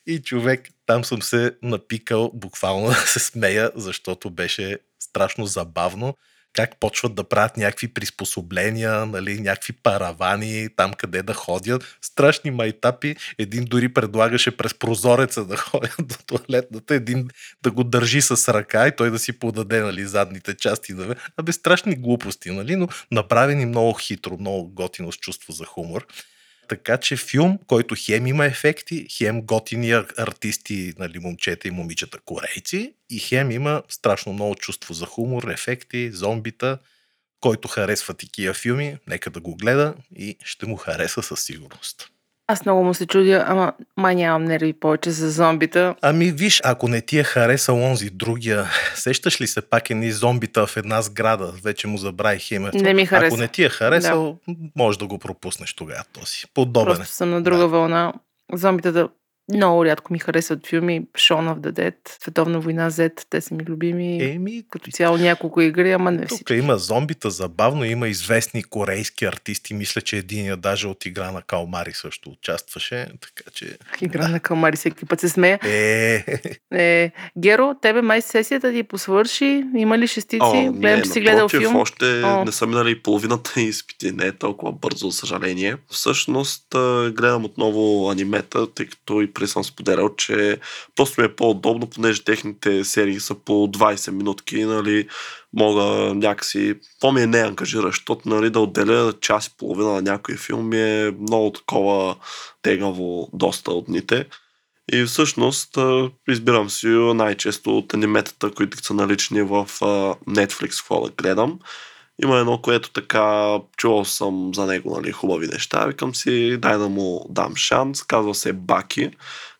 [0.06, 6.16] И човек, там съм се напикал буквално да се смея, защото беше страшно забавно
[6.52, 11.98] как почват да правят някакви приспособления, нали, някакви паравани, там къде да ходят.
[12.02, 13.16] Страшни майтапи.
[13.38, 17.28] Един дори предлагаше през прозореца да ходят до туалетната, един
[17.62, 20.94] да го държи с ръка и той да си подаде нали, задните части.
[20.94, 21.14] Да...
[21.36, 26.06] Абе, страшни глупости, нали, но направени много хитро, много готино с чувство за хумор.
[26.72, 32.94] Така че филм, който хем има ефекти, хем готини артисти, нали, момчета и момичета корейци,
[33.10, 36.78] и хем има страшно много чувство за хумор, ефекти, зомбита.
[37.40, 42.11] Който харесва такива филми, нека да го гледа и ще му хареса със сигурност.
[42.52, 45.94] Аз много му се чудя, ама май нямам нерви повече за зомбита.
[46.02, 50.66] Ами виж, ако не ти е харесал онзи другия, сещаш ли се пак едни зомбита
[50.66, 51.52] в една сграда?
[51.64, 52.78] Вече му забравих името.
[52.78, 53.26] Не ми хареса.
[53.26, 54.54] Ако не ти е харесал, да.
[54.76, 56.44] може да го пропуснеш тогава този.
[56.54, 57.68] Подобен Просто съм на друга да.
[57.68, 58.12] вълна.
[58.52, 59.08] Зомбитата
[59.56, 61.02] много рядко ми харесват филми.
[61.14, 64.24] Shaun of the Dead, Световна война Z, те са ми любими.
[64.24, 66.44] Еми, като цяло няколко игри, ама не всички.
[66.44, 69.74] Тук има зомбита, забавно, има известни корейски артисти.
[69.74, 73.06] Мисля, че един даже от игра на Калмари също участваше.
[73.20, 73.78] Така че.
[74.00, 74.28] Игра да.
[74.28, 75.58] на Калмари всеки път се смея.
[75.64, 76.24] Е.
[76.74, 77.12] е.
[77.38, 79.64] Геро, тебе май сесията ти посвърши.
[79.76, 80.40] Има ли шестици?
[80.42, 81.76] О, Гледам, че си гледал филм.
[81.76, 82.44] Още О.
[82.44, 84.12] не са минали половината изпити.
[84.12, 85.76] Не е толкова бързо, за съжаление.
[85.90, 86.66] Всъщност
[87.12, 90.58] гледам отново анимета, тъй като и преди съм споделял, че
[90.96, 95.08] просто ми е по-удобно, понеже техните серии са по 20 минутки, нали,
[95.52, 97.26] мога някакси, по-ми е
[97.90, 102.16] защото нали, да отделя час и половина на някой филм ми е много такова
[102.62, 104.26] тегаво доста от дните.
[104.92, 105.78] И всъщност
[106.28, 109.66] избирам си най-често от аниметата, които са налични в
[110.28, 111.58] Netflix, какво да гледам.
[112.22, 115.86] Има едно, което така чувал съм за него, нали, хубави неща.
[115.86, 118.02] Викам си, дай да му дам шанс.
[118.02, 119.10] Казва се Баки,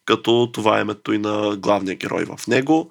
[0.04, 2.90] като това е името и на главния герой в него.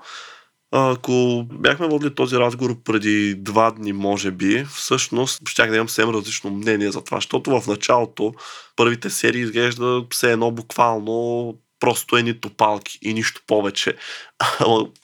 [0.71, 6.09] Ако бяхме водили този разговор преди два дни, може би, всъщност щях да имам съвсем
[6.09, 8.33] различно мнение за това, защото в началото
[8.75, 13.95] първите серии изглежда все едно буквално просто едни топалки и нищо повече.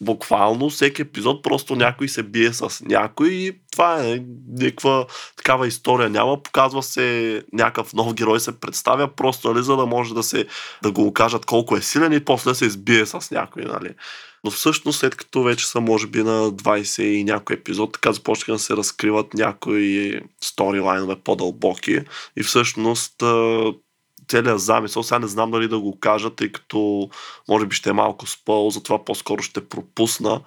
[0.01, 4.23] Буквално всеки епизод просто някой се бие с някой и това е
[4.57, 5.05] някаква
[5.37, 6.43] такава история няма.
[6.43, 10.45] Показва се някакъв нов герой се представя просто, нали, за да може да се
[10.83, 13.89] да го кажат колко е силен и после се избие с някой, нали.
[14.43, 18.51] Но всъщност, след като вече са, може би, на 20 и някой епизод, така започнаха
[18.51, 21.99] да се разкриват някои сторилайнове по-дълбоки.
[22.37, 23.23] И всъщност
[24.29, 25.03] целият замисъл.
[25.03, 27.09] Сега не знам дали да го кажа, тъй като
[27.49, 30.41] може би ще е малко спъл, затова по-скоро ще пропусна.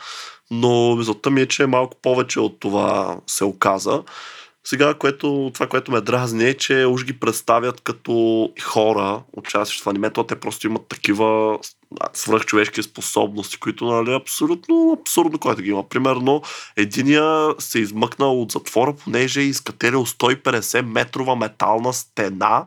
[0.50, 4.02] Но мисълта ми е, че малко повече от това се оказа.
[4.64, 9.86] Сега, което, това, което ме дразни е, че уж ги представят като хора, участващи в
[9.86, 11.58] анимето, те просто имат такива
[12.12, 15.88] свръхчовешки способности, които нали, абсолютно абсурдно, което ги има.
[15.88, 16.42] Примерно,
[16.76, 22.66] единия се измъкнал от затвора, понеже е изкатерил 150 метрова метална стена,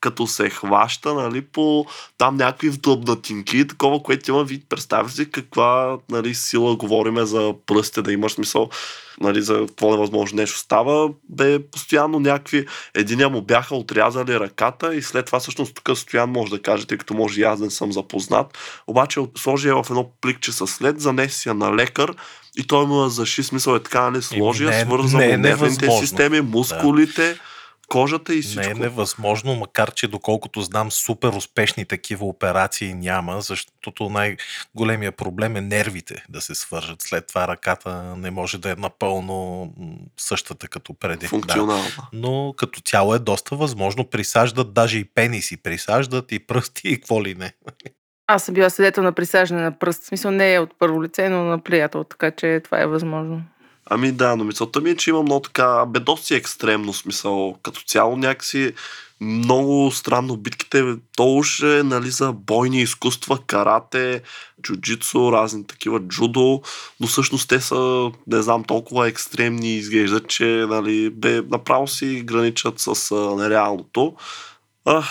[0.00, 1.86] като се хваща нали, по
[2.18, 4.64] там някакви вдлъбнатинки, такова, което има вид.
[4.68, 8.68] Представя си каква нали, сила говориме за пръстите, да имаш смисъл
[9.20, 12.66] нали, за какво невъзможно нещо става, бе постоянно някакви...
[12.94, 16.98] Единия му бяха отрязали ръката и след това всъщност тук Стоян може да каже, тъй
[16.98, 18.58] като може и аз не съм запознат.
[18.86, 22.14] Обаче сложи я в едно пликче с след, занеси я на лекар
[22.56, 27.32] и той му заши, смисъл е така, нали, сложи я, свърза не, нервните системи, мускулите.
[27.32, 27.40] Да
[27.88, 28.62] кожата и всичко.
[28.62, 35.56] Не е невъзможно, макар че доколкото знам супер успешни такива операции няма, защото най-големия проблем
[35.56, 37.02] е нервите да се свържат.
[37.02, 39.72] След това ръката не може да е напълно
[40.16, 41.26] същата като преди.
[41.26, 41.82] Функционална.
[41.82, 42.08] Да.
[42.12, 44.04] Но като цяло е доста възможно.
[44.04, 47.52] Присаждат даже и пениси, присаждат и пръсти и какво ли не.
[48.26, 50.02] Аз съм била свидетел на присаждане на пръст.
[50.02, 53.42] В смисъл не е от първо лице, но на приятел, така че това е възможно.
[53.90, 57.58] Ами да, но мисълта ми е, че има много така, бе доста екстремно смисъл.
[57.62, 58.72] Като цяло някакси
[59.20, 60.96] много странно битките.
[61.16, 64.22] То уж е нали, за бойни изкуства, карате,
[64.62, 66.62] джуджицу, разни такива джудо,
[67.00, 72.74] но всъщност те са, не знам, толкова екстремни изглеждат, че нали, бе, направо си граничат
[72.78, 74.14] с а, нереалното.
[74.84, 75.04] А,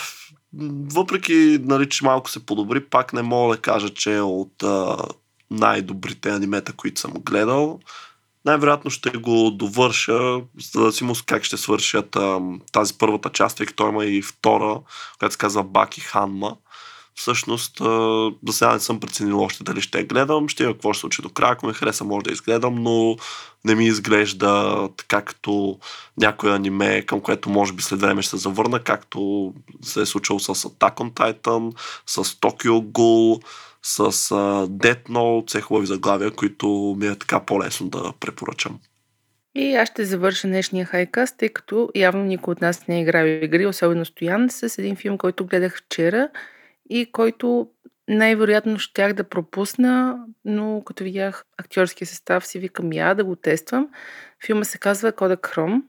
[0.92, 4.96] въпреки, нали, че малко се подобри, пак не мога да кажа, че е от а,
[5.50, 7.80] най-добрите анимета, които съм гледал
[8.44, 10.40] най-вероятно ще го довърша,
[10.72, 12.16] за да си му как ще свършат
[12.72, 14.80] тази първата част, тъй като има и втора,
[15.18, 16.52] която се казва Баки Ханма.
[17.14, 17.78] всъщност
[18.46, 20.48] за сега не съм преценил още дали ще гледам.
[20.48, 21.52] Ще има какво ще случи до края.
[21.52, 23.16] Ако ме хареса, може да изгледам, но
[23.64, 25.78] не ми изглежда така като
[26.16, 30.38] някой аниме, към което може би след време ще се завърна, както се е случило
[30.38, 33.42] с Attack on Titan, с Tokyo Ghoul,
[33.88, 38.80] с uh, Death Note, хубави заглавия, които ми е така по-лесно да препоръчам.
[39.54, 43.26] И аз ще завърша днешния хайкаст, тъй като явно никой от нас не е играл
[43.26, 46.28] игри, особено Стоян, с един филм, който гледах вчера
[46.90, 47.68] и който
[48.08, 53.88] най-вероятно щях да пропусна, но като видях актьорския състав си викам я да го тествам.
[54.46, 55.84] Филма се казва Кода Кром.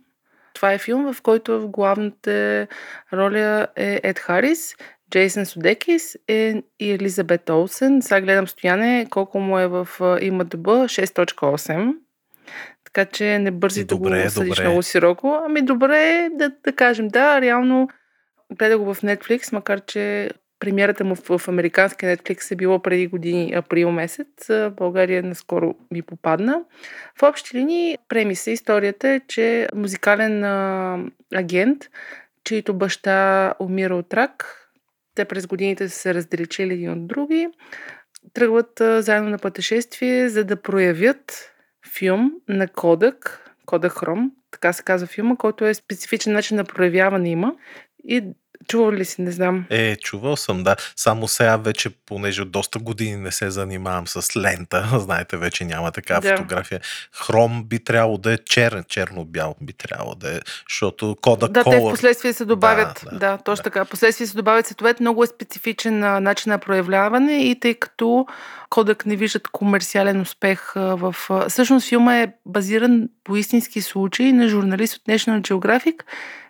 [0.54, 2.68] Това е филм, в който в главната
[3.14, 4.76] роля е Ед Харис,
[5.10, 8.02] Джейсън Судекис е и Елизабет Олсен.
[8.02, 9.88] Сега гледам стояне колко му е в
[10.22, 11.96] ИМДБ 6.8.
[12.84, 15.40] Така че не бързи да го съдиш много широко.
[15.46, 17.90] Ами добре, да, да кажем, да, реално
[18.58, 23.08] гледа го в Netflix, макар че премиерата му в, в американски Netflix е било преди
[23.08, 24.48] години, април месец.
[24.48, 26.62] В България наскоро ми попадна.
[27.20, 30.98] В общи линии премиса историята е, че музикален а,
[31.36, 31.84] агент,
[32.44, 34.69] чийто баща умира от рак,
[35.20, 37.48] те през годините са се разделичили един от други,
[38.34, 41.52] тръгват заедно на пътешествие, за да проявят
[41.94, 47.30] филм на Кодък, Кодък Хром, така се казва филма, който е специфичен начин на проявяване
[47.30, 47.56] има.
[48.04, 48.24] И
[48.68, 49.66] Чувал ли си, не знам.
[49.70, 50.76] Е, чувал съм, да.
[50.96, 55.92] Само сега вече, понеже от доста години не се занимавам с лента, знаете, вече няма
[55.92, 56.38] така да.
[56.38, 56.82] фотография.
[57.14, 60.40] Хром би трябвало да е черен, черно-бял би трябвало да е,
[60.70, 61.72] защото кода Да, color...
[61.72, 63.64] те в последствие се добавят, да, да, да точно да.
[63.64, 68.26] така, последствие се добавят цветовете, много е специфичен начин на проявляване и тъй като
[68.70, 71.16] Кодък не виждат комерциален успех в...
[71.48, 75.96] Всъщност филма е базиран по истински случаи на журналист от National Geographic,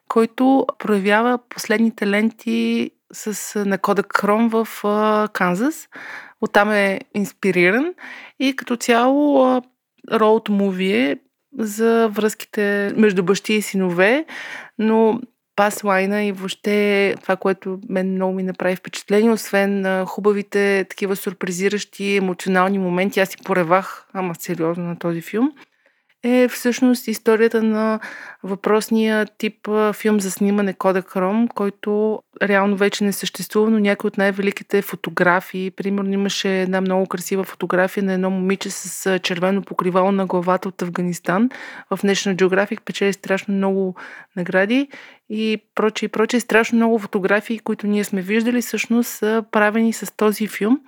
[0.10, 4.68] който проявява последните ленти с, на кода Кром в
[5.34, 5.90] Канзас.
[6.42, 7.94] Оттам е инспириран
[8.40, 9.62] и като цяло
[10.12, 11.18] роуд муви е
[11.58, 14.26] за връзките между бащи и синове,
[14.80, 15.22] но
[15.56, 22.80] паслайна и въобще това, което мен много ми направи впечатление, освен хубавите такива сюрпризиращи емоционални
[22.80, 25.52] моменти, аз си поревах, ама сериозно на този филм
[26.24, 28.00] е всъщност историята на
[28.44, 34.18] въпросния тип филм за снимане Кода Кром, който реално вече не съществува, но някои от
[34.18, 35.72] най-великите фотографии.
[35.72, 40.82] Примерно имаше една много красива фотография на едно момиче с червено покривало на главата от
[40.82, 41.50] Афганистан.
[41.90, 43.96] В National Geographic печели страшно много
[44.36, 44.88] награди
[45.30, 46.40] и проче и проче.
[46.40, 50.80] Страшно много фотографии, които ние сме виждали, всъщност са правени с този филм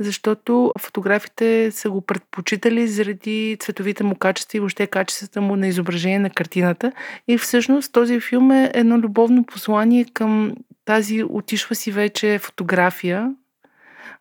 [0.00, 6.18] защото фотографите са го предпочитали заради цветовите му качества и въобще качествата му на изображение
[6.18, 6.92] на картината.
[7.28, 13.34] И всъщност този филм е едно любовно послание към тази отишва си вече фотография,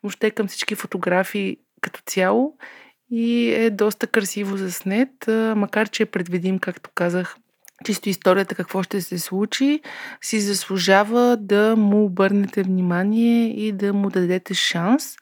[0.04, 2.54] въобще към всички фотографии като цяло
[3.12, 5.10] и е доста красиво заснет,
[5.56, 7.36] макар че е предвидим, както казах,
[7.86, 9.80] чисто историята какво ще се случи,
[10.22, 15.16] си заслужава да му обърнете внимание и да му дадете шанс.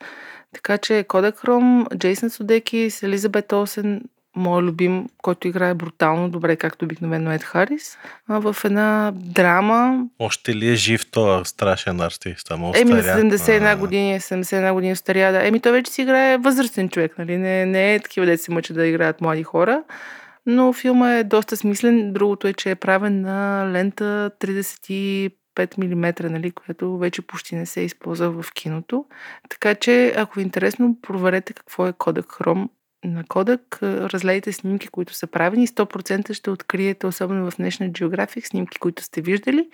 [0.53, 4.01] Така че Кодекром, Джейсън Судеки с Елизабет Олсен,
[4.35, 7.97] мой любим, който играе брутално добре, както обикновено Ед Харис,
[8.27, 10.05] а в една драма.
[10.19, 12.51] Още ли е жив този страшен артист?
[12.51, 15.47] Ама Еми на 71 години, 71 години старя, да.
[15.47, 17.37] Еми той вече си играе възрастен човек, нали?
[17.37, 19.83] Не, не е такива деца мъчат да играят млади хора.
[20.45, 22.13] Но филма е доста смислен.
[22.13, 27.65] Другото е, че е правен на лента 35 5 мм, нали, което вече почти не
[27.65, 29.05] се използва в киното.
[29.49, 32.69] Така че, ако е интересно, проверете какво е кодек Chrome
[33.03, 35.67] на Кодък, разлейте снимки, които са правени.
[35.67, 39.69] 100% ще откриете, особено в National Geographic, снимки, които сте виждали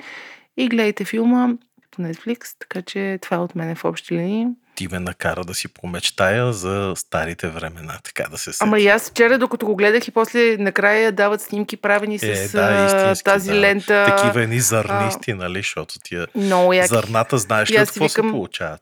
[0.57, 1.49] и гледайте филма
[1.91, 4.47] по Netflix, така че това е от мен в общи линии
[4.80, 8.63] ти ме накара да си помечтая за старите времена, така да се сетя.
[8.63, 12.47] Ама и аз вчера, докато го гледах и после накрая дават снимки правени с е,
[12.47, 13.59] да, истински, тази да.
[13.59, 14.15] лента.
[14.17, 15.36] Такива едни зърнисти, а...
[15.36, 16.88] нали, защото тия Много яки.
[16.88, 18.27] зърната знаеш ли какво викам...
[18.27, 18.82] се получават?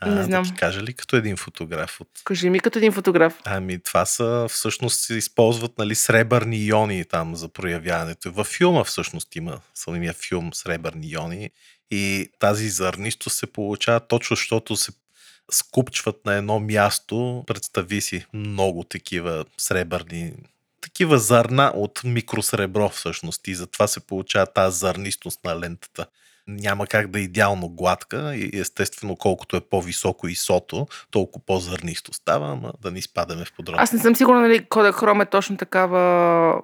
[0.00, 0.42] А, не знам.
[0.42, 2.00] Да ти кажа ли като един фотограф?
[2.00, 2.08] От...
[2.24, 3.34] Кажи ми като един фотограф.
[3.44, 8.32] Ами това са всъщност се използват нали, сребърни иони там за проявяването.
[8.32, 11.50] Във филма всъщност има самия филм сребърни иони
[11.90, 14.92] и тази зърнисто се получава точно защото се
[15.50, 17.44] скупчват на едно място.
[17.46, 20.32] Представи си много такива сребърни
[20.80, 26.06] такива зърна от микросребро всъщност и затова се получава тази зърнистост на лентата.
[26.46, 32.12] Няма как да е идеално гладка и естествено колкото е по-високо и сото, толкова по-зърнисто
[32.12, 33.82] става, ама да не изпадаме в подробности.
[33.82, 36.62] Аз не съм сигурна дали кода хром е точно такава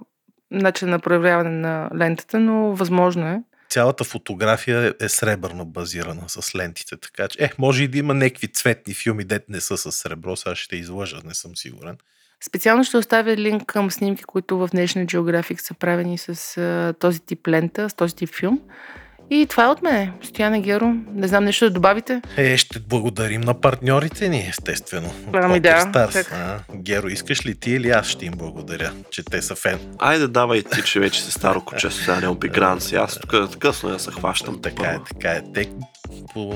[0.51, 3.43] начин на проявяване на лентата, но възможно е
[3.75, 8.49] цялата фотография е сребърна базирана с лентите, така че, е, може и да има някакви
[8.49, 11.97] цветни филми, дет не са с сребро, сега ще излъжа, не съм сигурен.
[12.47, 17.49] Специално ще оставя линк към снимки, които в National Geographic са правени с този тип
[17.49, 18.61] лента, с този тип филм.
[19.31, 20.12] И това е от мен.
[20.22, 22.22] Стояна Геро, не знам нещо да добавите?
[22.37, 25.11] Е, ще благодарим на партньорите ни, естествено.
[25.33, 26.11] Ами да.
[26.33, 29.79] А, Геро, искаш ли ти или аз ще им благодаря, че те са фен?
[29.99, 32.97] Айде, давай ти, че вече си старо куче, сега не обигран си.
[32.97, 34.62] Аз тук късно я се хващам.
[34.62, 35.43] Така е, така е.
[35.55, 35.70] Те
[36.35, 36.55] по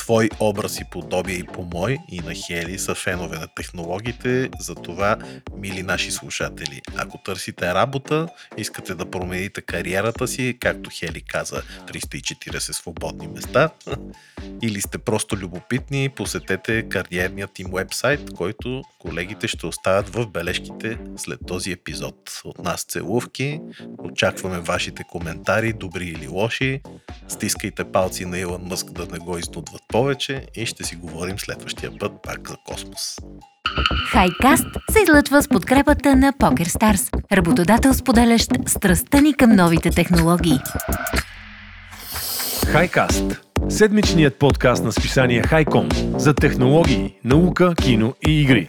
[0.00, 5.16] твой образ и подобие и по мой и на Хели са фенове на технологиите, затова,
[5.56, 12.58] мили наши слушатели, ако търсите работа, искате да промените кариерата си, както Хели каза, 340
[12.58, 13.70] свободни места,
[14.62, 21.40] или сте просто любопитни, посетете кариерният им вебсайт, който колегите ще оставят в бележките след
[21.46, 22.40] този епизод.
[22.44, 23.60] От нас целувки,
[23.98, 26.80] очакваме вашите коментари, добри или лоши,
[27.28, 31.90] стискайте палци на Илон Мъск да не го изнудват повече и ще си говорим следващия
[31.98, 33.16] път пак за космос.
[34.10, 40.58] Хайкаст се излъчва с подкрепата на PokerStars, работодател споделящ страстта ни към новите технологии.
[42.66, 48.68] Хайкаст седмичният подкаст на списание Хайком за технологии, наука, кино и игри.